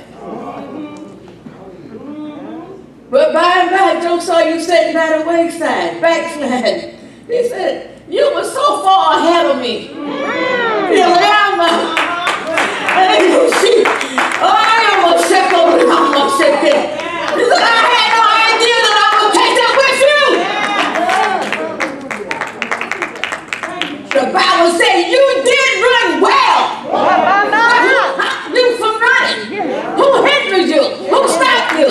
But 3.10 3.34
by 3.34 3.54
and 3.60 3.72
by, 3.72 4.00
Joe 4.02 4.20
saw 4.20 4.40
you 4.40 4.62
sitting 4.62 4.94
by 4.94 5.18
the 5.18 5.26
wayside, 5.26 6.00
backsliding. 6.00 6.99
He 7.30 7.48
said, 7.48 8.02
you 8.10 8.34
were 8.34 8.44
so 8.44 8.82
far 8.82 9.20
ahead 9.20 9.46
of 9.46 9.62
me. 9.62 9.94
Here 9.94 11.06
I 11.06 11.30
am. 11.30 11.62
And 12.98 13.22
you 13.22 13.54
see, 13.62 13.86
I 13.86 14.98
am 14.98 15.06
a 15.06 15.16
shepherd, 15.22 15.86
I'm 15.86 16.10
a 16.10 16.26
shepherd. 16.42 16.90
He 17.38 17.46
said, 17.46 17.62
I 17.62 17.86
had 17.86 18.10
no 18.18 18.26
idea 18.50 18.78
that 18.82 18.98
I 18.98 19.14
would 19.22 19.30
catch 19.38 19.62
up 19.62 19.78
with 19.78 20.02
The 24.10 24.26
Bible 24.34 24.74
you 25.14 25.26
did 25.46 25.86
run 25.86 26.10
well. 26.26 26.60
You 28.56 28.66
from 28.82 28.98
running. 29.06 29.54
Who 30.02 30.08
hindered 30.26 30.66
you? 30.68 30.82
Who 31.14 31.20
stopped 31.30 31.78
you? 31.78 31.90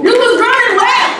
You 0.00 0.12
was 0.16 0.34
running 0.40 0.76
well. 0.80 1.12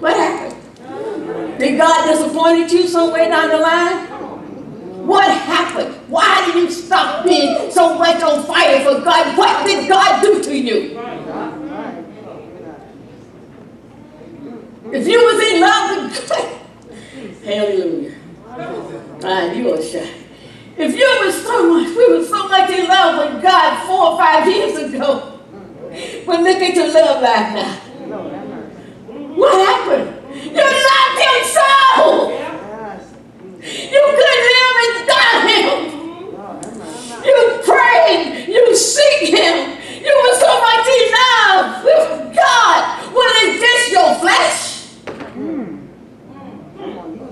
What 0.00 0.16
happened? 0.16 1.47
Did 1.58 1.76
God 1.76 2.10
disappointed 2.10 2.70
you 2.70 2.86
somewhere 2.86 3.28
down 3.28 3.48
the 3.48 3.58
line? 3.58 4.06
What 5.06 5.28
happened? 5.28 5.94
Why 6.08 6.46
did 6.46 6.54
you 6.54 6.70
stop 6.70 7.24
being 7.24 7.70
so 7.70 7.98
much 7.98 8.22
on 8.22 8.44
fire 8.44 8.84
for 8.84 9.02
God? 9.02 9.36
What 9.36 9.66
did 9.66 9.88
God 9.88 10.22
do 10.22 10.42
to 10.42 10.56
you? 10.56 10.98
If 14.92 15.06
you 15.06 15.18
was 15.18 15.52
in 15.52 15.60
love 15.60 16.12
with 16.12 16.28
God, 16.28 16.60
hallelujah. 17.44 18.14
Ah, 19.24 19.52
you 19.52 19.74
are 19.74 19.82
shy. 19.82 20.14
If 20.76 20.94
you 20.96 21.06
was 21.24 21.42
so 21.42 21.68
much, 21.68 21.88
we 21.88 22.18
were 22.18 22.24
so 22.24 22.48
much 22.48 22.70
in 22.70 22.86
love 22.86 23.34
with 23.34 23.42
God 23.42 23.86
four 23.86 24.12
or 24.12 24.16
five 24.16 24.46
years 24.46 24.94
ago. 24.94 25.40
But 26.24 26.40
look 26.40 26.58
at 26.58 26.74
your 26.74 26.92
love 26.92 27.22
life 27.22 27.54
now. 27.54 27.74
What 29.34 29.66
happened? 29.66 30.18
You 30.44 30.52
You 33.98 34.04
couldn't 34.18 34.44
live 34.48 34.68
him. 35.50 35.66
You 37.24 37.38
prayed. 37.64 38.46
You 38.48 38.76
seek 38.76 39.28
him. 39.28 39.56
You 40.06 40.14
were 40.22 40.36
so 40.38 40.50
mighty 40.60 40.98
in 41.02 41.08
love 41.18 41.84
God. 42.34 43.12
will 43.12 43.32
is 43.42 43.60
dish 43.60 43.92
your 43.92 44.14
flesh? 44.22 44.58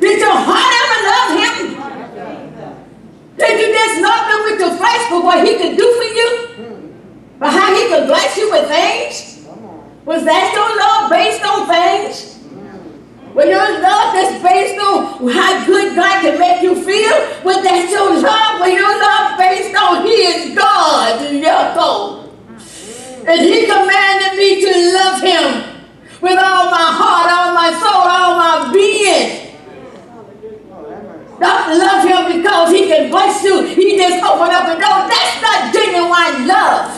Did 0.01 0.19
your 0.19 0.39
heart 0.49 0.73
ever 0.83 0.99
love 1.13 1.31
him? 1.41 1.57
Did 3.39 3.55
you 3.61 3.69
just 3.73 4.01
love 4.03 4.25
him 4.33 4.41
with 4.51 4.61
your 4.61 4.75
flesh 4.77 5.09
for 5.09 5.23
what 5.23 5.47
he 5.47 5.57
could 5.57 5.77
do 5.77 5.87
for 5.99 6.09
you? 6.19 6.29
For 7.39 7.47
how 7.47 7.75
he 7.75 7.89
could 7.89 8.07
bless 8.09 8.37
you 8.37 8.51
with 8.51 8.69
things? 8.69 9.47
Was 10.05 10.25
that 10.25 10.53
your 10.55 10.71
love 10.83 11.11
based 11.11 11.45
on 11.45 11.67
things? 11.69 12.36
When 13.37 13.49
your 13.51 13.81
love 13.83 14.17
is 14.17 14.43
based 14.43 14.81
on 14.81 15.29
how 15.29 15.67
good 15.67 15.95
God 15.95 16.23
can 16.23 16.41
make 16.41 16.63
you 16.63 16.75
feel, 16.75 17.13
when 17.45 17.63
that's 17.63 17.93
your 17.93 18.17
love, 18.23 18.61
when 18.63 18.73
your 18.73 18.99
love 18.99 19.37
based 19.37 19.77
on 19.77 20.07
He 20.07 20.25
is 20.25 20.57
God. 20.57 21.21
And 23.29 23.41
He 23.43 23.67
commanded 23.67 24.39
me 24.39 24.63
to 24.65 24.95
love 24.95 25.21
Him 25.21 25.83
with 26.23 26.39
all 26.41 26.71
my 26.73 26.89
heart, 26.97 27.29
all 27.29 27.53
my 27.53 27.77
soul, 27.77 28.09
all 28.09 28.37
my 28.41 28.73
being. 28.73 29.53
Not 31.39 31.77
love 31.77 32.09
Him 32.09 32.41
because 32.41 32.73
He 32.73 32.87
can 32.87 33.11
bless 33.11 33.45
you. 33.45 33.67
He 33.67 33.99
just 33.99 34.25
open 34.25 34.49
up 34.49 34.65
the 34.65 34.81
door. 34.81 35.05
That's 35.13 35.43
not 35.43 35.75
genuine 35.75 36.49
love. 36.49 36.89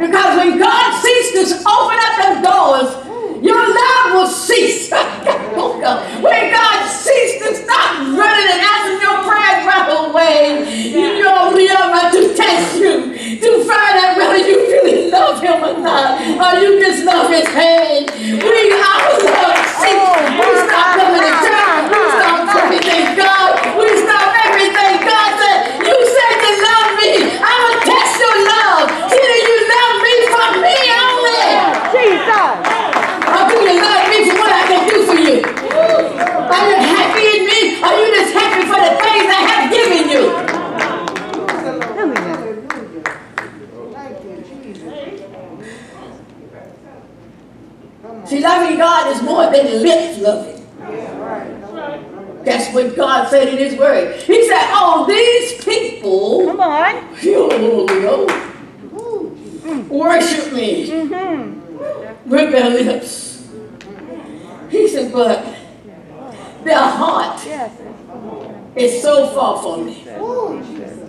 Because 0.00 0.36
when 0.38 0.58
God 0.58 1.00
sees 1.00 1.30
to 1.34 1.54
open 1.70 1.98
up 2.02 2.18
the 2.18 2.34
doors, 2.42 3.05
your 3.46 3.62
love 3.62 4.12
will 4.14 4.26
cease. 4.26 4.90
when 4.90 6.42
God 6.52 6.88
ceases 6.90 7.42
to 7.42 7.54
stop 7.64 7.98
running 8.18 8.48
and 8.50 8.62
asking 8.62 9.00
your 9.00 9.18
prayers 9.24 9.62
right 9.66 9.88
away, 9.88 10.66
you'll 10.90 11.54
be 11.54 11.70
able 11.70 12.10
to 12.12 12.34
test 12.34 12.78
you 12.78 13.16
to 13.40 13.64
find 13.64 13.94
out 14.02 14.16
whether 14.16 14.38
you 14.38 14.56
really 14.68 15.10
love 15.10 15.40
Him 15.40 15.62
or 15.62 15.78
not, 15.80 16.20
or 16.20 16.60
you 16.60 16.80
just 16.80 17.04
love 17.04 17.30
His 17.30 17.46
hand. 17.48 18.10
We 18.16 18.72
our 18.72 19.10
love 19.22 19.62
cease. 19.80 20.16
We 20.38 20.48
stop 20.66 20.98
coming 20.98 21.22
to 21.22 21.32
church. 21.44 21.84
We 21.92 22.00
stop 22.16 22.56
everything 22.56 23.16
God. 23.16 23.50
We 23.78 23.88
stop 24.02 24.28
everything 24.46 24.94
God 25.04 25.30
said. 25.40 25.58
You 25.84 25.96
said 25.96 26.34
you 26.42 26.54
love 26.62 26.90
me. 27.00 27.12
I 27.38 27.54
will 27.62 27.78
test 27.84 28.12
your 28.18 28.36
love. 28.50 28.84
See 29.10 29.22
that 29.22 29.40
you 29.46 29.56
love 29.74 29.96
me 30.06 30.14
for 30.32 30.48
me 30.64 30.76
only. 31.06 31.44
Jesus. 31.94 32.76
Or 33.26 33.42
do 33.50 33.54
you 33.62 33.74
love 33.80 34.04
me 34.08 34.18
for 34.30 34.36
what 34.40 34.52
I 34.52 34.62
can 34.70 34.82
do 34.88 34.98
for 35.04 35.18
you? 35.18 35.36
Are 36.46 36.64
you 36.70 36.76
happy 36.78 37.26
in 37.36 37.42
me? 37.46 37.82
Are 37.82 37.94
you 38.00 38.06
just 38.14 38.32
happy 38.32 38.62
for 38.64 38.80
the 38.80 38.92
things 39.02 39.26
I 39.28 39.42
have 39.50 39.64
given 39.72 40.08
you? 40.08 40.56
See, 48.26 48.40
loving 48.40 48.76
God 48.76 49.14
is 49.14 49.22
more 49.22 49.50
than 49.52 49.82
lip 49.82 50.18
loving. 50.20 50.56
That's 52.44 52.74
what 52.74 52.96
God 52.96 53.25
said 53.36 53.48
in 53.48 53.58
His 53.58 53.78
Word. 53.78 54.20
He 54.22 54.46
said, 54.48 54.62
Oh, 54.72 55.04
these 55.06 55.62
people 55.64 56.46
Come 56.46 56.60
on. 56.60 56.94
worship 59.88 60.52
me 60.52 60.88
Mm-hmm. 60.88 62.28
with 62.30 62.50
their 62.52 62.70
lips. 62.70 63.48
He 64.70 64.88
said, 64.88 65.12
but 65.12 65.44
their 66.64 66.78
heart 66.78 67.40
is 68.76 69.00
so 69.02 69.28
far 69.28 69.62
from 69.62 69.86
me. 69.86 70.04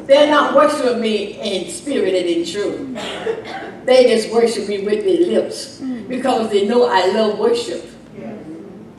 They're 0.05 0.29
not 0.29 0.55
worshiping 0.55 1.01
me 1.01 1.33
in 1.41 1.69
spirit 1.71 2.13
and 2.13 2.25
in 2.29 2.45
truth. 2.45 3.85
They 3.85 4.05
just 4.07 4.31
worship 4.31 4.67
me 4.69 4.83
with 4.85 5.03
their 5.03 5.27
lips 5.33 5.81
because 6.07 6.49
they 6.49 6.67
know 6.67 6.85
I 6.87 7.07
love 7.07 7.39
worship 7.39 7.83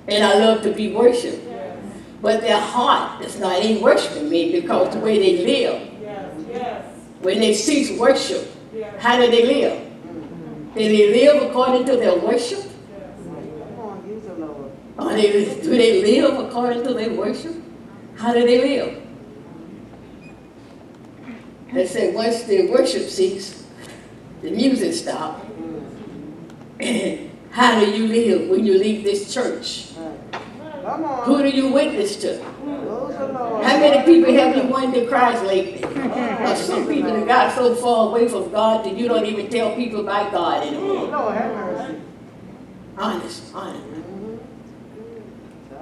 and 0.08 0.24
I 0.24 0.38
love 0.38 0.62
to 0.62 0.72
be 0.72 0.92
worshiped. 0.94 1.46
But 2.20 2.40
their 2.40 2.60
heart 2.60 3.24
is 3.24 3.38
not 3.38 3.62
in 3.62 3.80
worshiping 3.80 4.28
me 4.28 4.52
because 4.52 4.92
the 4.92 5.00
way 5.00 5.18
they 5.18 5.44
live. 5.44 5.82
When 7.20 7.40
they 7.40 7.54
cease 7.54 7.98
worship, 7.98 8.48
how 8.98 9.20
do 9.20 9.30
they 9.30 9.44
live? 9.44 9.88
Do 10.74 10.80
they 10.80 11.10
live 11.12 11.50
according 11.50 11.86
to 11.86 11.96
their 11.96 12.18
worship? 12.18 12.64
Or 14.98 15.10
they, 15.10 15.60
do 15.62 15.70
they 15.70 16.02
live 16.02 16.38
according 16.46 16.82
to 16.84 16.94
their 16.94 17.14
worship? 17.14 17.54
How 18.16 18.32
do 18.34 18.44
they 18.44 18.60
live? 18.60 19.02
They 21.72 21.86
say 21.86 22.12
once 22.14 22.44
the 22.44 22.68
worship 22.68 23.08
cease, 23.08 23.64
the 24.42 24.50
music 24.50 24.94
stop. 24.94 25.40
Mm-hmm. 26.80 27.26
How 27.50 27.80
do 27.80 27.90
you 27.90 28.06
live 28.06 28.48
when 28.48 28.64
you 28.64 28.78
leave 28.78 29.04
this 29.04 29.32
church? 29.32 29.92
Who 30.96 31.42
do 31.42 31.50
you 31.50 31.68
witness 31.68 32.16
to? 32.16 32.42
How 32.42 33.78
many 33.78 34.04
people 34.04 34.32
have 34.32 34.56
you 34.56 34.62
won 34.70 34.92
to 34.92 35.06
Christ 35.06 35.44
lately? 35.44 35.84
Or 35.84 36.56
some 36.56 36.86
people 36.88 37.12
that 37.12 37.26
got 37.26 37.54
so 37.54 37.74
far 37.74 38.08
away 38.08 38.28
from 38.28 38.50
God 38.50 38.84
that 38.84 38.96
you 38.96 39.08
don't 39.08 39.26
even 39.26 39.50
tell 39.50 39.74
people 39.76 40.00
about 40.00 40.32
God 40.32 40.66
anymore. 40.66 41.14
Honest, 42.96 43.54
honest. 43.54 43.84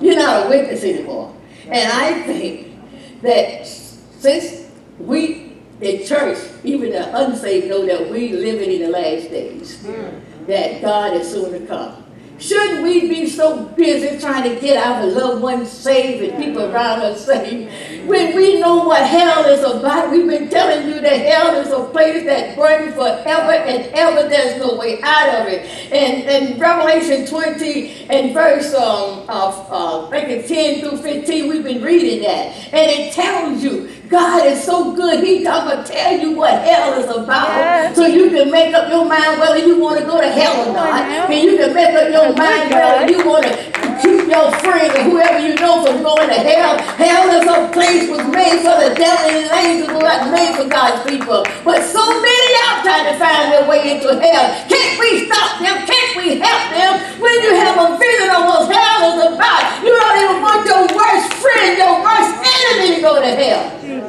You're 0.00 0.16
not 0.16 0.46
a 0.46 0.48
witness 0.48 0.82
anymore. 0.82 1.34
And 1.68 1.92
I 1.92 2.22
think 2.22 2.76
that 3.22 3.66
since 3.66 4.70
we, 4.98 5.52
the 5.80 6.04
church, 6.04 6.38
even 6.64 6.90
the 6.90 7.16
unsaved, 7.16 7.68
know 7.68 7.86
that 7.86 8.10
we 8.10 8.32
living 8.32 8.72
in 8.72 8.82
the 8.82 8.88
last 8.88 9.30
days, 9.30 9.82
mm. 9.82 10.46
that 10.46 10.82
God 10.82 11.14
is 11.14 11.30
soon 11.30 11.52
to 11.52 11.66
come. 11.66 12.05
Shouldn't 12.38 12.82
we 12.82 13.08
be 13.08 13.26
so 13.26 13.64
busy 13.64 14.18
trying 14.18 14.54
to 14.54 14.60
get 14.60 14.76
our 14.76 15.06
loved 15.06 15.42
ones 15.42 15.70
saved 15.70 16.22
and 16.22 16.42
people 16.42 16.70
around 16.70 17.00
us 17.00 17.24
saved 17.24 17.72
when 18.06 18.36
we 18.36 18.60
know 18.60 18.84
what 18.84 19.02
hell 19.02 19.46
is 19.46 19.64
about? 19.64 20.10
We've 20.10 20.28
been 20.28 20.50
telling 20.50 20.86
you 20.86 21.00
that 21.00 21.16
hell 21.16 21.56
is 21.56 21.72
a 21.72 21.84
place 21.90 22.24
that 22.24 22.54
burns 22.54 22.94
forever 22.94 23.52
and 23.52 23.90
ever. 23.94 24.28
There's 24.28 24.60
no 24.60 24.76
way 24.76 25.00
out 25.02 25.40
of 25.40 25.48
it. 25.48 25.64
And 25.92 26.28
in 26.28 26.60
Revelation 26.60 27.26
20 27.26 28.06
and 28.10 28.34
verse 28.34 28.74
um, 28.74 29.24
uh, 29.28 30.08
I 30.10 30.44
10 30.46 30.80
through 30.80 30.98
15, 30.98 31.48
we've 31.48 31.64
been 31.64 31.82
reading 31.82 32.22
that. 32.22 32.54
And 32.72 32.90
it 32.90 33.14
tells 33.14 33.62
you 33.62 33.88
God 34.08 34.46
is 34.46 34.62
so 34.62 34.94
good. 34.94 35.24
He's 35.24 35.44
to 35.46 35.82
tell 35.84 36.18
you 36.18 36.32
what 36.32 36.52
hell 36.62 36.94
is 37.00 37.10
about 37.10 37.48
Yes. 37.48 37.96
so 37.96 38.06
you 38.06 38.30
can 38.30 38.50
make 38.50 38.74
up 38.74 38.88
your 38.88 39.04
mind 39.04 39.40
whether 39.40 39.58
you 39.58 39.78
want 39.78 39.98
to 39.98 40.06
go 40.06 40.20
to 40.20 40.28
hell 40.30 40.68
or 40.68 40.72
not. 40.74 41.02
And 41.30 41.42
you 41.42 41.56
can 41.56 41.74
make 41.74 41.90
up 41.90 42.10
your 42.10 42.30
mind 42.34 42.70
whether 42.70 43.10
you 43.10 43.26
want 43.26 43.46
to 43.46 43.52
keep 43.98 44.28
your 44.30 44.52
friends 44.62 44.94
or 44.94 45.02
whoever 45.10 45.40
you 45.42 45.54
know 45.56 45.82
from 45.84 46.02
going 46.02 46.28
to 46.28 46.38
hell. 46.38 46.78
Hell 46.94 47.24
is 47.34 47.46
a 47.50 47.72
place 47.72 48.06
was 48.10 48.22
made 48.30 48.62
for 48.62 48.76
the 48.78 48.94
devil 48.94 49.26
and 49.26 49.36
his 49.42 49.50
angels 49.50 49.90
were 49.90 50.06
not 50.06 50.30
made 50.30 50.54
for 50.54 50.68
God's 50.68 51.02
people. 51.10 51.42
But 51.64 51.82
so 51.82 52.04
many 52.06 52.48
out 52.70 52.86
trying 52.86 53.10
to 53.10 53.14
find 53.18 53.50
their 53.50 53.66
way 53.66 53.96
into 53.96 54.14
hell. 54.22 54.44
Can't 54.70 54.94
we 55.02 55.26
stop 55.26 55.58
them? 55.58 55.82
Can't 55.82 56.12
we 56.14 56.38
help 56.38 56.62
them? 56.70 56.92
When 57.18 57.34
you 57.42 57.52
have 57.58 57.74
a 57.74 57.98
vision 57.98 58.30
of 58.30 58.42
what 58.46 58.70
hell 58.70 59.02
is 59.18 59.34
about, 59.34 59.82
you 59.82 59.90
don't 59.90 60.18
even 60.22 60.38
want 60.42 60.62
your 60.62 60.84
worst 60.94 61.28
friend, 61.42 61.74
your 61.74 61.98
worst 62.06 62.32
enemy 62.38 62.96
to 62.96 63.00
go 63.02 63.18
to 63.18 63.32
hell. 63.34 63.64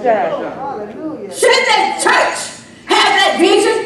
Jesus. 0.07 1.39
Shouldn't 1.39 1.67
that 1.67 1.99
church 1.99 2.39
have 2.87 3.11
that 3.19 3.35
vision? 3.39 3.77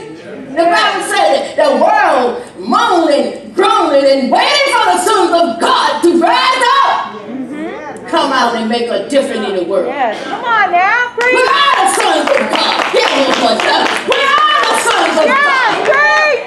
The 0.51 0.67
Bible 0.67 1.03
said 1.07 1.29
that 1.33 1.55
the 1.55 1.71
world 1.79 2.43
moaning, 2.59 3.53
groaning, 3.55 4.03
and 4.03 4.27
waiting 4.31 4.67
for 4.75 4.85
the 4.91 4.99
sons 4.99 5.31
of 5.31 5.59
God 5.63 6.03
to 6.03 6.09
rise 6.19 6.63
up. 6.83 7.23
Mm-hmm. 7.23 8.05
Come 8.07 8.31
out 8.35 8.55
and 8.59 8.67
make 8.69 8.91
a 8.91 9.07
difference 9.07 9.47
in 9.47 9.55
the 9.55 9.63
world. 9.63 9.87
Yes. 9.87 10.19
Come 10.27 10.43
on 10.43 10.71
now. 10.71 11.15
Preach. 11.15 11.39
are 11.47 11.75
the 11.79 11.87
sons 11.95 12.27
of 12.29 12.41
God? 12.51 12.77
Give 12.91 13.07
them 13.07 13.31
time. 13.63 13.87
Where 14.11 14.27
are 14.27 14.59
the 14.59 14.75
sons 14.83 15.15
of 15.17 15.25
Yes. 15.25 15.39
God? 15.39 15.71
Preach. 15.87 16.43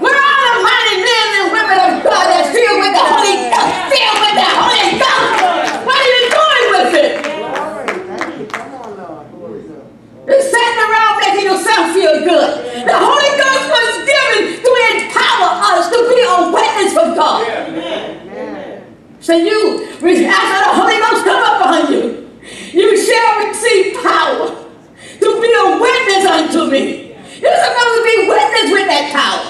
Where 0.00 0.16
are 0.22 0.40
the 0.46 0.54
mighty 0.62 0.96
men 1.02 1.28
and 1.42 1.46
women 1.50 1.78
of 1.82 1.92
God 2.06 2.24
that's 2.30 2.48
filled 2.54 2.78
with 2.78 2.94
the 2.94 3.04
Holy 3.10 3.36
Ghost? 3.50 3.74
Filled 3.90 4.18
with 4.22 4.36
the 4.38 4.48
Holy 4.54 4.86
Ghost. 5.02 5.82
What 5.82 5.98
are 5.98 6.10
you 6.14 6.22
doing 6.30 6.66
with 6.78 6.94
it? 6.94 7.10
You're 10.30 10.40
sitting 10.40 10.78
around 10.78 11.02
making 11.82 11.94
feel 11.94 12.24
good. 12.24 12.86
The 12.86 12.94
Holy 12.94 13.32
Ghost 13.38 13.66
was 13.70 13.90
given 14.06 14.62
to 14.62 14.70
empower 14.94 15.48
us 15.62 15.88
to 15.90 15.98
be 16.08 16.18
a 16.22 16.50
witness 16.52 16.92
for 16.92 17.14
God. 17.14 17.42
So 19.20 19.36
you, 19.36 19.84
after 19.86 20.10
the 20.10 20.74
Holy 20.74 20.98
Ghost 20.98 21.24
come 21.24 21.42
upon 21.60 21.92
you, 21.92 22.30
you 22.72 22.96
shall 22.96 23.46
receive 23.46 24.02
power 24.02 24.48
to 25.20 25.40
be 25.40 25.52
a 25.52 25.80
witness 25.80 26.26
unto 26.26 26.70
me. 26.70 27.14
You're 27.40 27.56
supposed 27.56 27.94
to 27.96 28.02
be 28.04 28.28
witness 28.28 28.70
with 28.72 28.86
that 28.88 29.06
power. 29.12 29.48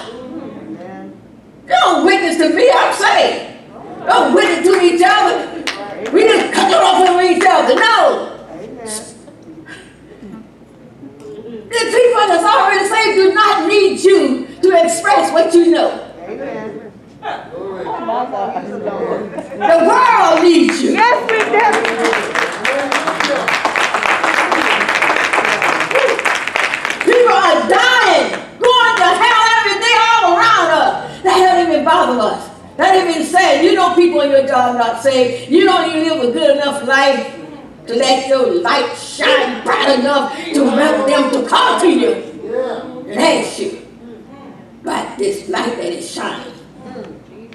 Don't 1.67 2.05
witness 2.05 2.37
to 2.39 2.55
me, 2.55 2.71
I'm 2.71 2.95
saying. 2.95 3.59
Don't 4.07 4.35
witness 4.35 4.67
to 4.67 4.81
each 4.81 5.03
other. 5.05 6.13
We 6.13 6.25
just 6.25 6.53
cut 6.53 6.71
it 6.71 6.77
off 6.77 7.09
of 7.09 7.21
each 7.23 7.45
other. 7.47 7.75
No. 7.77 8.32
need 13.73 14.05
you 14.05 14.47
to 14.63 14.85
express 14.85 15.33
what 15.33 15.53
you 15.55 15.71
know. 15.71 15.91
Amen. 16.29 16.93
The 19.63 19.79
world 19.89 20.43
needs 20.43 20.83
you. 20.83 20.93
Yes, 20.93 21.17
we 21.31 21.39
do. 21.39 21.63
People 27.05 27.35
are 27.35 27.61
dying, 27.69 28.31
going 28.59 28.97
to 28.97 29.09
hell 29.23 29.45
every 29.59 29.77
day 29.81 29.97
all 30.05 30.37
around 30.37 30.69
us. 30.83 31.23
They 31.23 31.31
don't 31.31 31.69
even 31.69 31.85
bother 31.85 32.21
us. 32.21 32.51
They 32.77 32.85
don't 32.85 33.11
even 33.11 33.27
say 33.27 33.65
you 33.65 33.75
know 33.75 33.95
people 33.95 34.21
in 34.23 34.31
your 34.31 34.47
job 34.47 34.77
not 34.77 35.03
saved. 35.03 35.51
You 35.51 35.65
don't 35.65 35.89
even 35.91 36.09
live 36.09 36.29
a 36.29 36.33
good 36.33 36.57
enough 36.57 36.85
life 36.87 37.39
to 37.87 37.95
let 37.95 38.29
your 38.29 38.61
light 38.63 38.97
shine 38.97 39.63
bright 39.65 39.99
enough 39.99 40.35
to 40.55 40.65
let 40.65 41.07
them 41.07 41.31
to 41.31 41.49
come 41.49 41.81
to 41.81 41.89
you 41.89 42.32
ask 43.19 43.59
you 43.59 43.87
about 44.83 45.19
this 45.19 45.49
light 45.49 45.77
that 45.77 45.93
is 45.93 46.11
shining. 46.11 46.53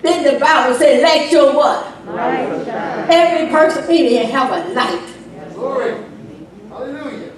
Then 0.01 0.33
the 0.33 0.39
Bible 0.39 0.77
says, 0.77 1.01
let 1.01 1.31
your 1.31 1.55
what? 1.55 2.05
Light. 2.07 2.67
Every 3.09 3.51
person 3.51 3.83
in 3.89 4.05
here 4.05 4.27
have 4.27 4.51
a 4.51 4.73
light. 4.73 5.53
Glory. 5.53 5.95
Hallelujah. 6.69 7.31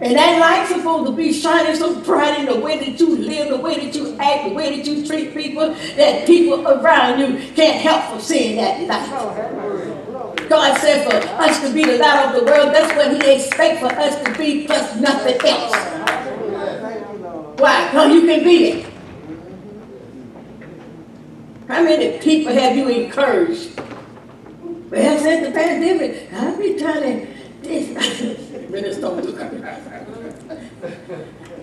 And 0.00 0.16
that 0.16 0.38
light's 0.38 0.70
supposed 0.74 1.06
to 1.06 1.16
be 1.16 1.32
shining 1.32 1.76
so 1.76 1.98
bright 2.00 2.40
in 2.40 2.46
the 2.46 2.60
way 2.60 2.78
that 2.78 3.00
you 3.00 3.16
live, 3.16 3.48
the 3.48 3.56
way 3.58 3.76
that 3.76 3.94
you 3.94 4.16
act, 4.18 4.48
the 4.48 4.54
way 4.54 4.76
that 4.76 4.86
you 4.86 5.06
treat 5.06 5.32
people, 5.32 5.72
that 5.96 6.26
people 6.26 6.66
around 6.66 7.20
you 7.20 7.38
can't 7.54 7.80
help 7.80 8.04
from 8.10 8.20
seeing 8.20 8.56
that 8.56 8.82
light. 8.86 10.48
God 10.48 10.78
said 10.78 11.10
for 11.10 11.16
us 11.42 11.60
to 11.62 11.72
be 11.72 11.84
the 11.84 11.96
light 11.96 12.26
of 12.26 12.34
the 12.34 12.44
world, 12.44 12.74
that's 12.74 12.94
what 12.96 13.22
He 13.22 13.34
expects 13.34 13.80
for 13.80 13.86
us 13.86 14.22
to 14.22 14.38
be, 14.38 14.66
plus 14.66 14.94
nothing 15.00 15.40
else. 15.48 15.74
Why? 17.56 17.86
Because 17.86 18.12
you 18.12 18.20
can 18.26 18.44
be 18.44 18.64
it. 18.64 18.86
How 21.68 21.82
many 21.82 22.18
people 22.18 22.52
have 22.52 22.76
you 22.76 22.88
encouraged? 22.88 23.80
Well, 24.90 25.18
since 25.18 25.46
the 25.46 25.52
pandemic, 25.52 26.32
I've 26.32 26.58
been 26.58 26.78
trying 26.78 27.26
to 27.26 27.34
this. 27.62 28.70
Minister, 28.70 29.00
don't 29.00 29.22
do 29.22 29.32
that. 29.32 30.06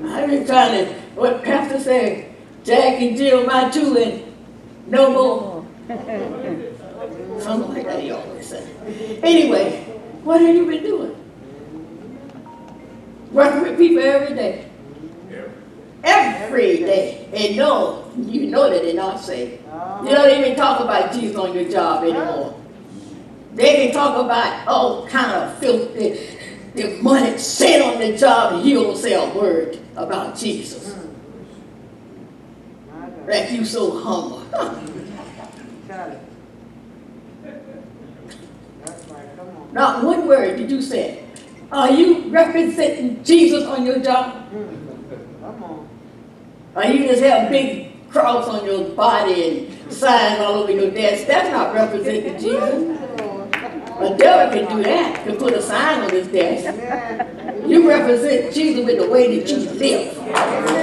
I've 0.03 0.29
been 0.29 0.45
trying 0.47 0.85
to, 0.85 0.93
what 1.15 1.43
Pastor 1.43 1.79
said, 1.79 2.35
Jack 2.63 3.01
and 3.01 3.17
Jill, 3.17 3.45
my 3.45 3.69
two, 3.69 3.97
and 3.97 4.33
no 4.87 5.11
more. 5.11 5.67
Something 7.41 7.73
like 7.73 7.85
that 7.85 8.01
he 8.01 8.11
always 8.11 8.47
say. 8.47 8.67
Anyway, 9.21 9.83
what 10.23 10.41
have 10.41 10.55
you 10.55 10.65
been 10.65 10.83
doing? 10.83 11.15
Working 13.31 13.61
with 13.61 13.77
people 13.77 14.03
every 14.03 14.35
day. 14.35 14.70
Every 16.03 16.77
day. 16.77 17.29
And 17.33 17.57
no, 17.57 18.11
you 18.17 18.47
know 18.47 18.69
that 18.69 18.81
they're 18.81 18.93
not 18.93 19.19
saved. 19.19 19.63
You 20.03 20.09
don't 20.09 20.39
even 20.39 20.55
talk 20.55 20.79
about 20.81 21.13
Jesus 21.13 21.35
on 21.37 21.53
your 21.53 21.69
job 21.69 22.03
anymore. 22.03 22.59
They 23.53 23.75
can 23.75 23.93
talk 23.93 24.23
about 24.23 24.67
all 24.67 25.07
kind 25.07 25.31
of 25.31 25.57
filthy, 25.59 26.37
demonic 26.75 27.37
sin 27.37 27.81
on 27.81 27.99
the 27.99 28.17
job, 28.17 28.53
and 28.53 28.65
you 28.65 28.75
don't 28.75 28.97
say 28.97 29.13
a 29.13 29.33
word 29.37 29.77
about 29.95 30.37
Jesus. 30.37 30.95
Like 33.27 33.51
you 33.51 33.63
so 33.65 33.99
humble. 33.99 34.41
Not 39.71 40.03
one 40.03 40.27
word 40.27 40.57
did 40.57 40.69
you 40.69 40.81
say. 40.81 41.23
Are 41.71 41.89
you 41.89 42.29
representing 42.29 43.23
Jesus 43.23 43.63
on 43.63 43.85
your 43.85 43.99
job? 43.99 44.40
Or 46.73 46.85
you 46.85 47.05
just 47.05 47.21
have 47.21 47.49
big 47.49 48.09
cross 48.09 48.47
on 48.47 48.65
your 48.65 48.89
body 48.91 49.67
and 49.67 49.91
signs 49.91 50.39
all 50.39 50.55
over 50.55 50.71
your 50.71 50.89
desk? 50.89 51.27
That's 51.27 51.49
not 51.51 51.73
representing 51.73 52.39
Jesus. 52.39 52.97
A 53.99 54.15
devil 54.17 54.57
can 54.57 54.77
do 54.77 54.83
that, 54.83 55.23
can 55.23 55.35
put 55.35 55.53
a 55.53 55.61
sign 55.61 56.01
on 56.01 56.09
his 56.09 56.27
desk. 56.29 56.73
You 57.67 57.87
represent 57.89 58.53
Jesus 58.53 58.85
with 58.85 58.99
the 58.99 59.09
way 59.09 59.37
that 59.37 59.49
you 59.49 59.57
live. 59.57 60.15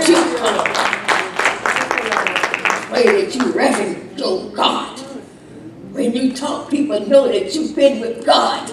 You, 0.08 0.16
way 2.92 3.24
that 3.24 3.34
you 3.34 3.52
reverence 3.52 4.18
your 4.18 4.50
God. 4.50 4.98
When 5.92 6.12
you 6.14 6.34
talk, 6.34 6.70
people 6.70 7.00
know 7.06 7.28
that 7.28 7.54
you've 7.54 7.74
been 7.74 8.00
with 8.00 8.26
God. 8.26 8.68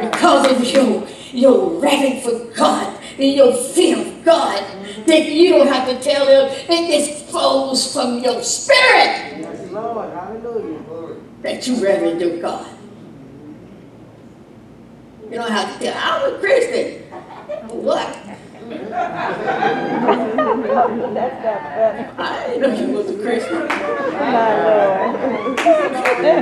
Because 0.00 0.52
of 0.52 0.64
your, 0.64 1.08
your 1.32 1.80
reverence 1.80 2.24
for 2.24 2.56
God 2.56 2.97
and 3.18 3.34
your 3.34 3.52
fear 3.52 3.98
of 3.98 4.24
God, 4.24 4.62
that 5.06 5.26
you 5.26 5.50
don't 5.50 5.66
have 5.66 5.88
to 5.88 6.00
tell 6.00 6.26
them, 6.26 6.50
it 6.68 7.04
just 7.04 7.26
flows 7.26 7.92
from 7.92 8.22
your 8.22 8.42
spirit 8.42 9.28
Lord, 9.72 10.12
hallelujah. 10.12 11.16
that 11.42 11.66
you 11.66 11.82
reverence 11.82 12.20
your 12.22 12.40
God. 12.40 12.66
You 15.24 15.36
don't 15.36 15.50
have 15.50 15.78
to 15.78 15.84
tell, 15.84 15.94
I'm 15.96 16.34
a 16.34 16.38
Christian. 16.38 17.02
What? 17.68 18.18
I 22.20 22.44
didn't 22.48 22.62
know 22.62 22.74
you 22.74 22.92
was 22.92 23.10
a 23.10 23.18
Christian. 23.20 23.66
My 23.68 24.64
Lord. 24.64 25.58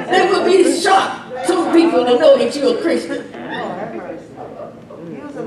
It 0.08 0.30
would 0.30 0.44
be 0.46 0.80
shock 0.80 1.28
to 1.46 1.72
people 1.72 2.04
to 2.04 2.18
know 2.18 2.38
that 2.38 2.56
you're 2.56 2.78
a 2.78 2.82
Christian. 2.82 3.30
Lord, 3.32 3.78
have 3.78 3.94
mercy. 3.94 4.26
Use 5.10 5.34
the 5.34 5.42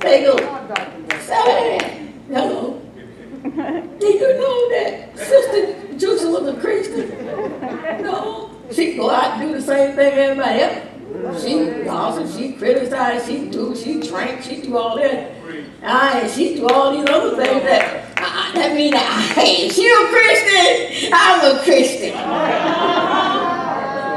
Go. 0.00 0.36
Jack. 0.38 1.22
Say, 1.22 1.78
hello. 2.28 2.80
Did 3.42 4.20
you 4.20 4.38
know 4.38 4.70
that 4.70 5.18
Sister 5.18 5.96
Juicy 5.96 6.26
was 6.26 6.46
a 6.48 6.60
Christian? 6.60 7.08
No. 8.02 8.50
She 8.72 8.96
go 8.96 9.10
out 9.10 9.40
and 9.40 9.48
do 9.48 9.54
the 9.58 9.62
same 9.62 9.94
thing 9.94 10.12
everybody 10.12 10.60
else. 10.60 11.42
She 11.42 11.84
gossip, 11.84 12.28
she 12.36 12.52
criticize, 12.52 13.26
she 13.26 13.48
do, 13.48 13.74
she 13.76 14.00
drink, 14.00 14.42
she 14.42 14.60
do 14.62 14.76
all 14.76 14.96
that. 14.96 15.32
And 15.82 16.30
she 16.30 16.56
do 16.56 16.68
all 16.68 16.92
these 16.92 17.08
other 17.08 17.36
things 17.36 17.62
that, 17.62 18.12
uh, 18.18 18.52
that 18.52 18.74
mean 18.74 18.90
that, 18.92 19.32
hey, 19.34 19.68
she 19.68 19.86
a 19.86 20.08
Christian, 20.10 21.10
I'm 21.14 21.56
a 21.56 21.62
Christian. 21.62 22.12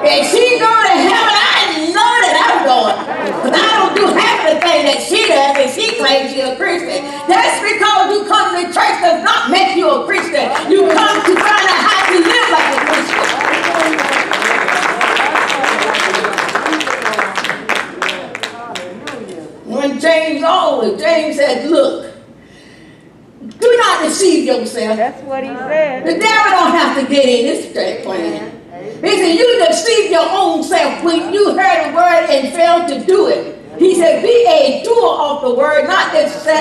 If 0.02 0.32
she 0.32 0.60
going 0.60 0.88
to 0.88 0.96
heaven, 0.96 1.36
I 1.36 1.92
know 1.92 2.14
that 2.24 2.36
I'm 2.40 2.60
going. 2.66 2.98
But 3.44 3.54
I 3.54 3.68
don't 3.78 3.94
do 3.96 4.06
half 4.16 4.29
the 4.50 4.60
thing 4.62 4.86
that 4.90 5.02
she 5.06 5.28
does 5.28 5.58
and 5.58 5.70
she 5.70 5.98
claims 5.98 6.32
she's 6.34 6.44
a 6.44 6.56
Christian. 6.56 7.06
That's 7.30 7.62
because 7.62 8.10
you 8.10 8.26
come 8.26 8.58
to 8.58 8.66
church 8.74 8.98
does 9.02 9.24
not 9.24 9.52
make 9.52 9.78
you 9.78 9.90
a 9.90 10.06
Christian. 10.06 10.50
You 10.72 10.90
come 10.90 11.22
to 11.22 11.34
find 11.38 11.66
out 11.70 11.82
how 11.86 12.02
to 12.10 12.18
live 12.18 12.50
like 12.50 12.74
a 12.74 12.82
Christian. 12.90 13.26
When 19.70 20.00
James 20.00 20.44
always, 20.44 21.00
James 21.00 21.36
said, 21.36 21.70
look, 21.70 22.16
do 23.60 23.78
not 23.78 24.04
deceive 24.04 24.46
yourself. 24.46 24.98
That's 24.98 25.22
what 25.24 25.44
he 25.44 25.50
said. 25.50 26.06
The 26.06 26.18
devil 26.18 26.52
don't 26.52 26.72
have 26.72 26.98
to 27.00 27.06
get 27.08 27.26
in 27.26 27.46
this 27.46 27.70
straight 27.70 28.04
plan. 28.04 28.56
He 29.04 29.18
said, 29.18 29.34
you 29.36 29.66
deceive 29.68 30.12
your 30.12 30.28
own 30.28 30.64
self 30.64 31.04
when 31.04 31.32
you 31.32 31.56
heard 31.56 31.92
the 31.92 31.96
word 31.96 32.30
and 32.30 32.54
failed 32.54 32.88
to 32.90 33.06
do 33.06 33.28
it. 33.28 33.59
He 33.80 33.96
said, 33.96 34.22
be 34.22 34.46
a 34.48 34.84
doer 34.84 35.18
of 35.20 35.42
the 35.42 35.54
word, 35.54 35.88
not 35.88 36.12
just 36.12 36.44
sit 36.44 36.54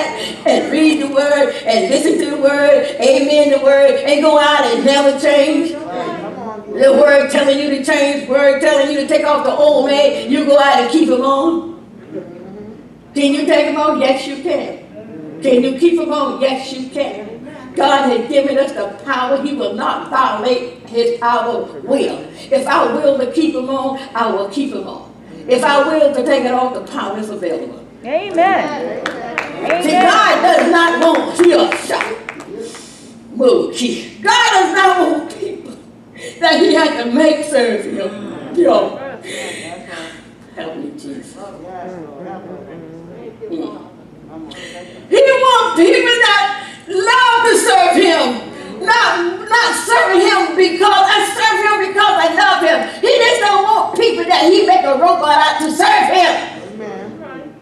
and 0.47 0.71
read 0.71 1.01
the 1.01 1.13
word 1.13 1.53
and 1.65 1.89
listen 1.89 2.17
to 2.17 2.35
the 2.35 2.41
word, 2.41 2.95
amen 3.01 3.51
the 3.51 3.63
word, 3.63 3.91
and 4.05 4.21
go 4.21 4.39
out 4.39 4.63
and 4.63 4.85
never 4.85 5.19
change. 5.19 5.71
The 5.71 6.93
word 6.93 7.29
telling 7.29 7.59
you 7.59 7.69
to 7.71 7.83
change, 7.83 8.29
word 8.29 8.61
telling 8.61 8.89
you 8.91 9.01
to 9.01 9.07
take 9.07 9.25
off 9.25 9.43
the 9.43 9.51
old 9.51 9.87
man, 9.87 10.31
you 10.31 10.45
go 10.45 10.57
out 10.57 10.79
and 10.79 10.91
keep 10.91 11.09
him 11.09 11.21
on. 11.21 11.77
Can 13.13 13.33
you 13.33 13.45
take 13.45 13.67
him 13.67 13.77
on? 13.77 13.99
Yes, 13.99 14.25
you 14.25 14.41
can. 14.41 15.41
Can 15.41 15.63
you 15.63 15.77
keep 15.77 15.99
him 15.99 16.13
on? 16.13 16.39
Yes, 16.39 16.71
you 16.71 16.89
can. 16.89 17.73
God 17.75 18.09
has 18.09 18.29
given 18.29 18.57
us 18.57 18.71
the 18.71 18.97
power. 19.03 19.41
He 19.41 19.55
will 19.55 19.73
not 19.73 20.09
violate 20.09 20.87
his 20.87 21.21
our 21.21 21.63
will. 21.81 22.19
If 22.51 22.67
I 22.67 22.93
will 22.93 23.17
to 23.17 23.31
keep 23.31 23.55
him 23.55 23.69
on, 23.69 23.99
I 24.15 24.31
will 24.31 24.49
keep 24.49 24.73
him 24.73 24.87
on. 24.87 25.08
If 25.47 25.63
I 25.63 25.87
will 25.87 26.13
to 26.13 26.23
take 26.25 26.45
it 26.45 26.51
off, 26.51 26.73
the 26.73 26.91
power 26.91 27.17
is 27.17 27.29
available. 27.29 27.85
Amen. 28.03 29.05
See, 29.83 29.91
God 29.91 30.41
does 30.41 30.71
not 30.71 31.03
want 31.03 31.37
to 31.37 31.49
your 31.49 31.71
shot. 31.77 32.05
Move. 33.31 33.73
God 34.21 34.49
does 34.53 34.73
not 34.73 34.99
want 34.99 35.37
people 35.37 35.77
that 36.39 36.59
he 36.59 36.73
had 36.73 37.03
to 37.03 37.11
make 37.11 37.45
serve 37.45 37.85
him. 37.85 38.55
Yo, 38.55 38.97
help 40.55 40.77
me, 40.77 40.91
Jesus. 40.91 41.35
Yes, 41.35 42.05
Lord. 42.05 42.27
Have. 42.27 42.41
Mm. 43.49 43.89
He 45.09 45.15
wants 45.17 45.75
people 45.75 46.15
that 46.25 46.69
love 46.87 47.39
to 47.47 47.57
serve 47.57 47.95
him. 47.95 48.48
Not, 48.81 49.49
not 49.49 49.75
serving 49.75 50.21
him 50.21 50.55
because 50.55 51.03
I 51.07 51.25
serve 51.35 51.59
him 51.65 51.87
because 51.89 52.15
I 52.19 52.33
love 52.35 52.61
him. 52.63 53.01
He 53.01 53.17
just 53.17 53.41
don't 53.41 53.63
want 53.63 53.97
people 53.97 54.23
that 54.25 54.51
he 54.51 54.65
make 54.65 54.85
a 54.85 54.93
robot 54.93 55.37
out 55.37 55.59
to 55.59 55.71
serve 55.71 56.09
him. 56.13 56.33
Amen. 56.73 57.59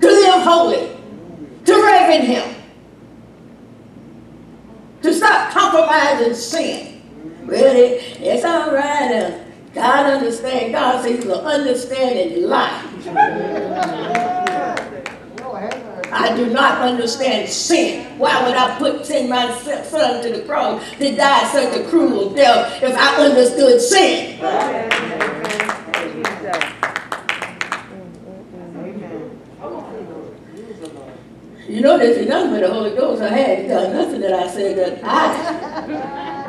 To 0.00 0.06
live 0.06 0.42
holy. 0.42 0.96
To 1.66 1.72
reverend 1.82 2.24
him. 2.24 2.54
To 5.02 5.14
stop 5.14 5.52
compromising 5.52 6.34
sin. 6.34 7.02
It, 7.48 8.20
it's 8.20 8.44
all 8.44 8.72
right. 8.72 9.12
Uh, 9.12 9.44
God 9.74 10.06
understands. 10.06 10.72
God 10.72 11.02
says 11.02 11.16
he's 11.16 11.24
an 11.24 11.32
understanding 11.32 12.48
life. 12.48 14.29
I 16.12 16.36
do 16.36 16.46
not 16.46 16.80
understand 16.80 17.48
sin. 17.48 18.18
Why 18.18 18.46
would 18.46 18.56
I 18.56 18.76
put 18.78 19.06
send 19.06 19.28
my 19.28 19.52
son 19.58 20.22
to 20.22 20.32
the 20.32 20.42
cross 20.44 20.82
to 20.98 21.14
die 21.16 21.44
such 21.52 21.76
a 21.76 21.84
cruel 21.88 22.34
death 22.34 22.82
if 22.82 22.96
I 22.96 23.16
understood 23.24 23.80
sin? 23.80 24.38
You 31.68 31.80
know, 31.82 31.96
there's 31.98 32.26
nothing 32.28 32.50
but 32.50 32.60
the 32.62 32.72
Holy 32.72 32.96
Ghost. 32.96 33.22
I 33.22 33.28
had 33.28 33.68
done 33.68 33.92
nothing 33.92 34.20
that 34.22 34.32
I 34.32 34.48
said 34.48 34.76
that 34.76 35.04
I 35.04 36.40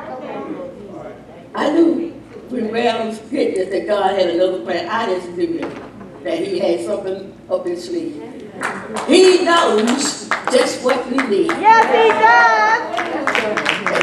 I 1.54 1.70
knew 1.74 2.12
when 2.50 2.74
hit 3.30 3.56
this 3.56 3.70
that 3.70 3.88
God 3.88 4.18
had 4.18 4.32
another 4.32 4.62
plan. 4.64 4.90
I 4.90 5.06
just 5.14 5.30
knew 5.30 5.60
that, 5.60 6.24
that 6.24 6.40
He 6.40 6.58
had 6.58 6.84
something 6.86 7.38
up 7.50 7.66
His 7.66 7.86
sleeve. 7.86 8.41
He 9.08 9.44
knows 9.44 10.30
just 10.52 10.84
what 10.84 11.06
we 11.10 11.18
need, 11.28 11.48
Yes, 11.60 11.86
he 11.92 12.08
does. 12.22 12.82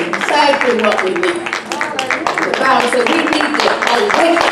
exactly 0.08 0.74
what 0.82 0.96
we 1.04 1.10
need. 1.14 1.38
The 1.38 2.52
Bible 2.58 2.88
said 2.90 3.06
we 3.08 3.18
need 3.28 3.48
to 3.58 3.68
awake. 3.94 4.42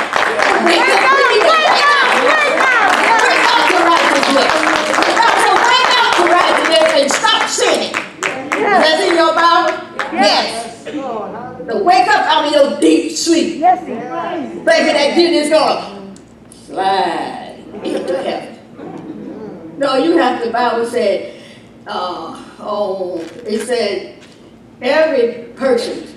Wake 0.67 0.89
up, 0.89 1.17
we 1.17 1.25
need 1.33 1.43
to 1.43 1.53
wake 1.53 1.83
up. 1.87 2.07
Wake 2.27 3.47
up 3.47 3.63
to 3.71 3.77
righteousness. 3.87 4.53
The 4.97 5.13
Bible 5.17 5.41
said 5.43 5.57
wake 5.67 5.95
up 5.97 6.11
to 6.17 6.23
righteousness 6.31 6.89
and 6.97 7.09
stop 7.13 7.43
sinning. 7.49 7.95
Is 7.97 8.81
that 8.83 8.97
in 9.09 9.13
your 9.17 9.33
Bible? 9.35 9.75
Yes. 10.13 10.85
To 10.87 11.75
wake 11.85 12.09
up 12.09 12.23
out 12.27 12.47
of 12.47 12.53
your 12.53 12.81
deep 12.81 13.13
sleep. 13.17 13.59
Yes, 13.59 13.87
he 13.87 13.95
does. 13.95 14.65
thinking 14.65 14.95
that 14.95 15.17
you 15.17 15.29
just 15.31 15.51
gonna 15.51 16.15
slide 16.67 17.59
into 17.83 18.17
heaven. 18.23 18.56
No, 19.77 19.97
you 19.97 20.17
have 20.17 20.43
the 20.43 20.51
Bible 20.51 20.87
said, 20.87 21.41
uh, 21.87 22.43
oh, 22.59 23.21
it 23.45 23.67
said, 23.67 24.25
every 24.81 25.53
person 25.53 26.15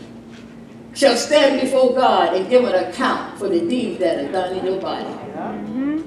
shall 0.93 1.17
stand 1.17 1.61
before 1.61 1.93
God 1.93 2.35
and 2.35 2.49
give 2.49 2.63
an 2.63 2.73
account 2.73 3.37
for 3.37 3.49
the 3.49 3.59
deeds 3.59 3.99
that 3.99 4.23
are 4.23 4.31
done 4.31 4.57
in 4.57 4.65
your 4.65 4.81
body. 4.81 5.05
Mm-hmm. 5.05 6.01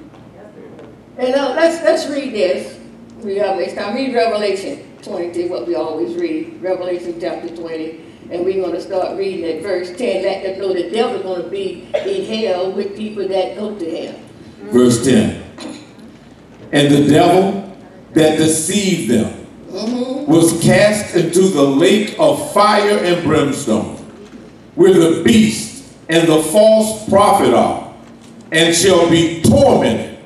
And 1.17 1.35
uh, 1.35 1.53
let's 1.55 1.83
let's 1.83 2.07
read 2.07 2.33
this. 2.33 2.79
We 3.23 3.35
have 3.37 3.57
next 3.57 3.75
time. 3.75 3.95
Read 3.95 4.15
Revelation 4.15 4.97
20, 5.03 5.47
what 5.47 5.67
we 5.67 5.75
always 5.75 6.15
read. 6.15 6.61
Revelation 6.61 7.19
chapter 7.19 7.55
20. 7.55 8.01
And 8.31 8.45
we're 8.45 8.61
going 8.61 8.73
to 8.73 8.81
start 8.81 9.17
reading 9.17 9.45
at 9.45 9.61
verse 9.61 9.95
10. 9.95 10.23
Let 10.23 10.43
them 10.43 10.59
know 10.59 10.73
the 10.73 10.89
devil's 10.89 11.21
going 11.21 11.43
to 11.43 11.49
be 11.49 11.87
in 11.93 12.25
hell 12.25 12.71
with 12.71 12.95
people 12.97 13.27
that 13.27 13.55
go 13.55 13.77
to 13.77 14.07
hell. 14.07 14.19
Verse 14.71 15.05
10. 15.05 15.52
And 16.73 16.91
the 16.91 17.07
devil 17.07 17.71
that 18.13 18.37
deceived 18.37 19.11
them 19.11 19.45
was 20.27 20.59
cast 20.63 21.15
into 21.15 21.41
the 21.49 21.61
lake 21.61 22.15
of 22.17 22.51
fire 22.51 22.97
and 22.97 23.23
brimstone, 23.23 23.97
where 24.73 24.91
the 24.91 25.23
beast 25.23 25.85
and 26.09 26.27
the 26.27 26.41
false 26.41 27.07
prophet 27.07 27.53
are, 27.53 27.93
and 28.51 28.75
shall 28.75 29.07
be 29.07 29.43
tormented 29.43 30.17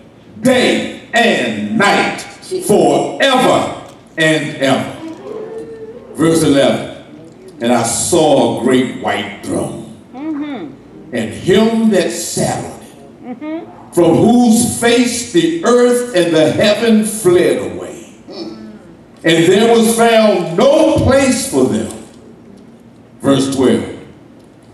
day 0.42 1.10
and 1.14 1.78
night 1.78 2.22
forever 2.66 3.94
and 4.18 4.56
ever. 4.58 4.94
Verse 6.14 6.44
11. 6.44 7.58
And 7.60 7.74
I 7.74 7.84
saw 7.84 8.62
a 8.62 8.64
great 8.64 9.02
white 9.02 9.42
throne, 9.44 9.98
mm-hmm. 10.14 11.14
and 11.14 11.34
him 11.34 11.90
that 11.90 12.12
sat 12.12 12.77
from 13.28 14.16
whose 14.16 14.80
face 14.80 15.34
the 15.34 15.66
earth 15.66 16.16
and 16.16 16.34
the 16.34 16.50
heaven 16.50 17.04
fled 17.04 17.72
away. 17.72 18.16
And 18.30 19.52
there 19.52 19.76
was 19.76 19.98
found 19.98 20.58
no 20.58 20.96
place 20.98 21.52
for 21.52 21.66
them. 21.66 21.92
Verse 23.20 23.54
12. 23.54 23.98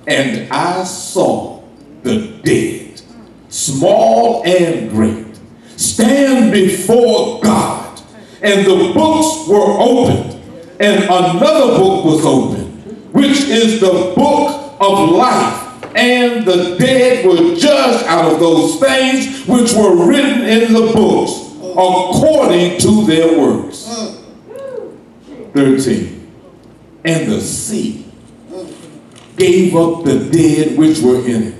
And 0.06 0.54
I 0.54 0.84
saw 0.84 1.64
the 2.04 2.28
dead, 2.44 3.02
small 3.50 4.44
and 4.46 4.92
great, 4.92 5.40
stand 5.78 6.52
before 6.52 7.42
God. 7.42 8.02
And 8.44 8.68
the 8.68 8.92
books 8.94 9.48
were 9.48 9.80
opened, 9.80 10.40
and 10.80 11.04
another 11.06 11.80
book 11.80 12.06
was 12.06 12.24
opened, 12.26 12.84
which 13.14 13.40
is 13.46 13.80
the 13.80 14.14
book 14.16 14.76
of 14.80 15.10
life. 15.10 15.63
And 15.96 16.46
the 16.46 16.78
dead 16.78 17.26
were 17.26 17.56
judged 17.56 18.06
out 18.06 18.34
of 18.34 18.40
those 18.40 18.80
things 18.80 19.48
which 19.48 19.74
were 19.74 20.08
written 20.08 20.42
in 20.42 20.74
the 20.74 20.92
books 20.94 21.52
according 21.62 22.80
to 22.80 23.06
their 23.06 23.40
works. 23.40 23.88
13. 25.54 26.32
And 27.06 27.32
the 27.32 27.42
sea 27.42 28.06
gave 29.38 29.76
up 29.76 30.04
the 30.04 30.30
dead 30.32 30.78
which 30.78 31.00
were 31.00 31.26
in 31.26 31.44
it. 31.44 31.56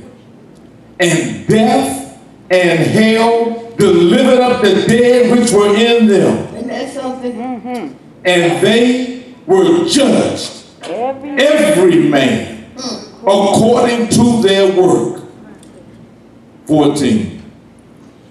And 1.00 1.48
death 1.48 2.20
and 2.50 2.80
hell 2.80 3.72
delivered 3.78 4.40
up 4.40 4.62
the 4.62 4.86
dead 4.88 5.38
which 5.38 5.52
were 5.52 5.76
in 5.76 6.08
them. 6.08 6.56
Isn't 6.56 6.68
that 6.68 6.94
something? 6.94 7.34
Mm-hmm. 7.34 7.98
And 8.26 8.66
they 8.66 9.36
were 9.46 9.86
judged, 9.86 10.64
Every 10.84 11.32
every 11.32 12.10
man, 12.10 12.53
according 13.24 14.10
to 14.10 14.42
their 14.42 14.76
work. 14.80 15.24
14. 16.68 17.44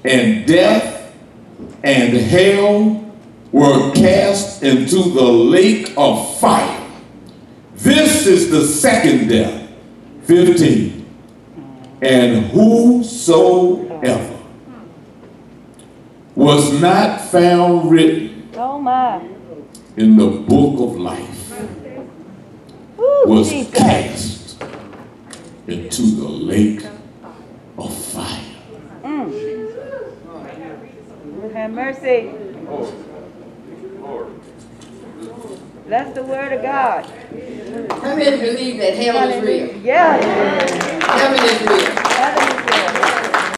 And 0.04 0.46
death 0.46 1.14
and 1.82 2.16
hell 2.16 3.14
were 3.50 3.92
cast 3.92 4.62
into 4.62 5.10
the 5.10 5.22
lake 5.22 5.92
of 5.96 6.38
fire. 6.38 6.80
This 7.74 8.26
is 8.26 8.50
the 8.50 8.64
second 8.66 9.28
death. 9.28 9.70
15. 10.24 11.06
And 12.00 12.46
whosoever 12.46 14.38
was 16.34 16.80
not 16.80 17.20
found 17.20 17.90
written 17.90 18.50
oh 18.56 18.78
my. 18.80 19.18
in 19.96 20.16
the 20.16 20.28
book 20.28 20.80
of 20.80 20.98
life 20.98 21.28
was 22.96 23.50
cast 23.72 24.31
into 25.66 26.02
the 26.02 26.28
lake 26.28 26.84
of 27.78 27.96
fire. 27.96 28.40
Mm. 29.04 29.52
Have 31.52 31.70
mercy. 31.70 32.32
That's 35.86 36.14
the 36.14 36.22
word 36.22 36.52
of 36.52 36.62
God. 36.62 37.04
How 38.02 38.16
many 38.16 38.40
believe 38.40 38.78
that 38.78 38.94
hell 38.94 39.28
is 39.28 39.42
real? 39.44 39.76
Yeah. 39.82 40.16
Heaven 41.04 41.44
is 41.44 41.60
real. 41.68 42.71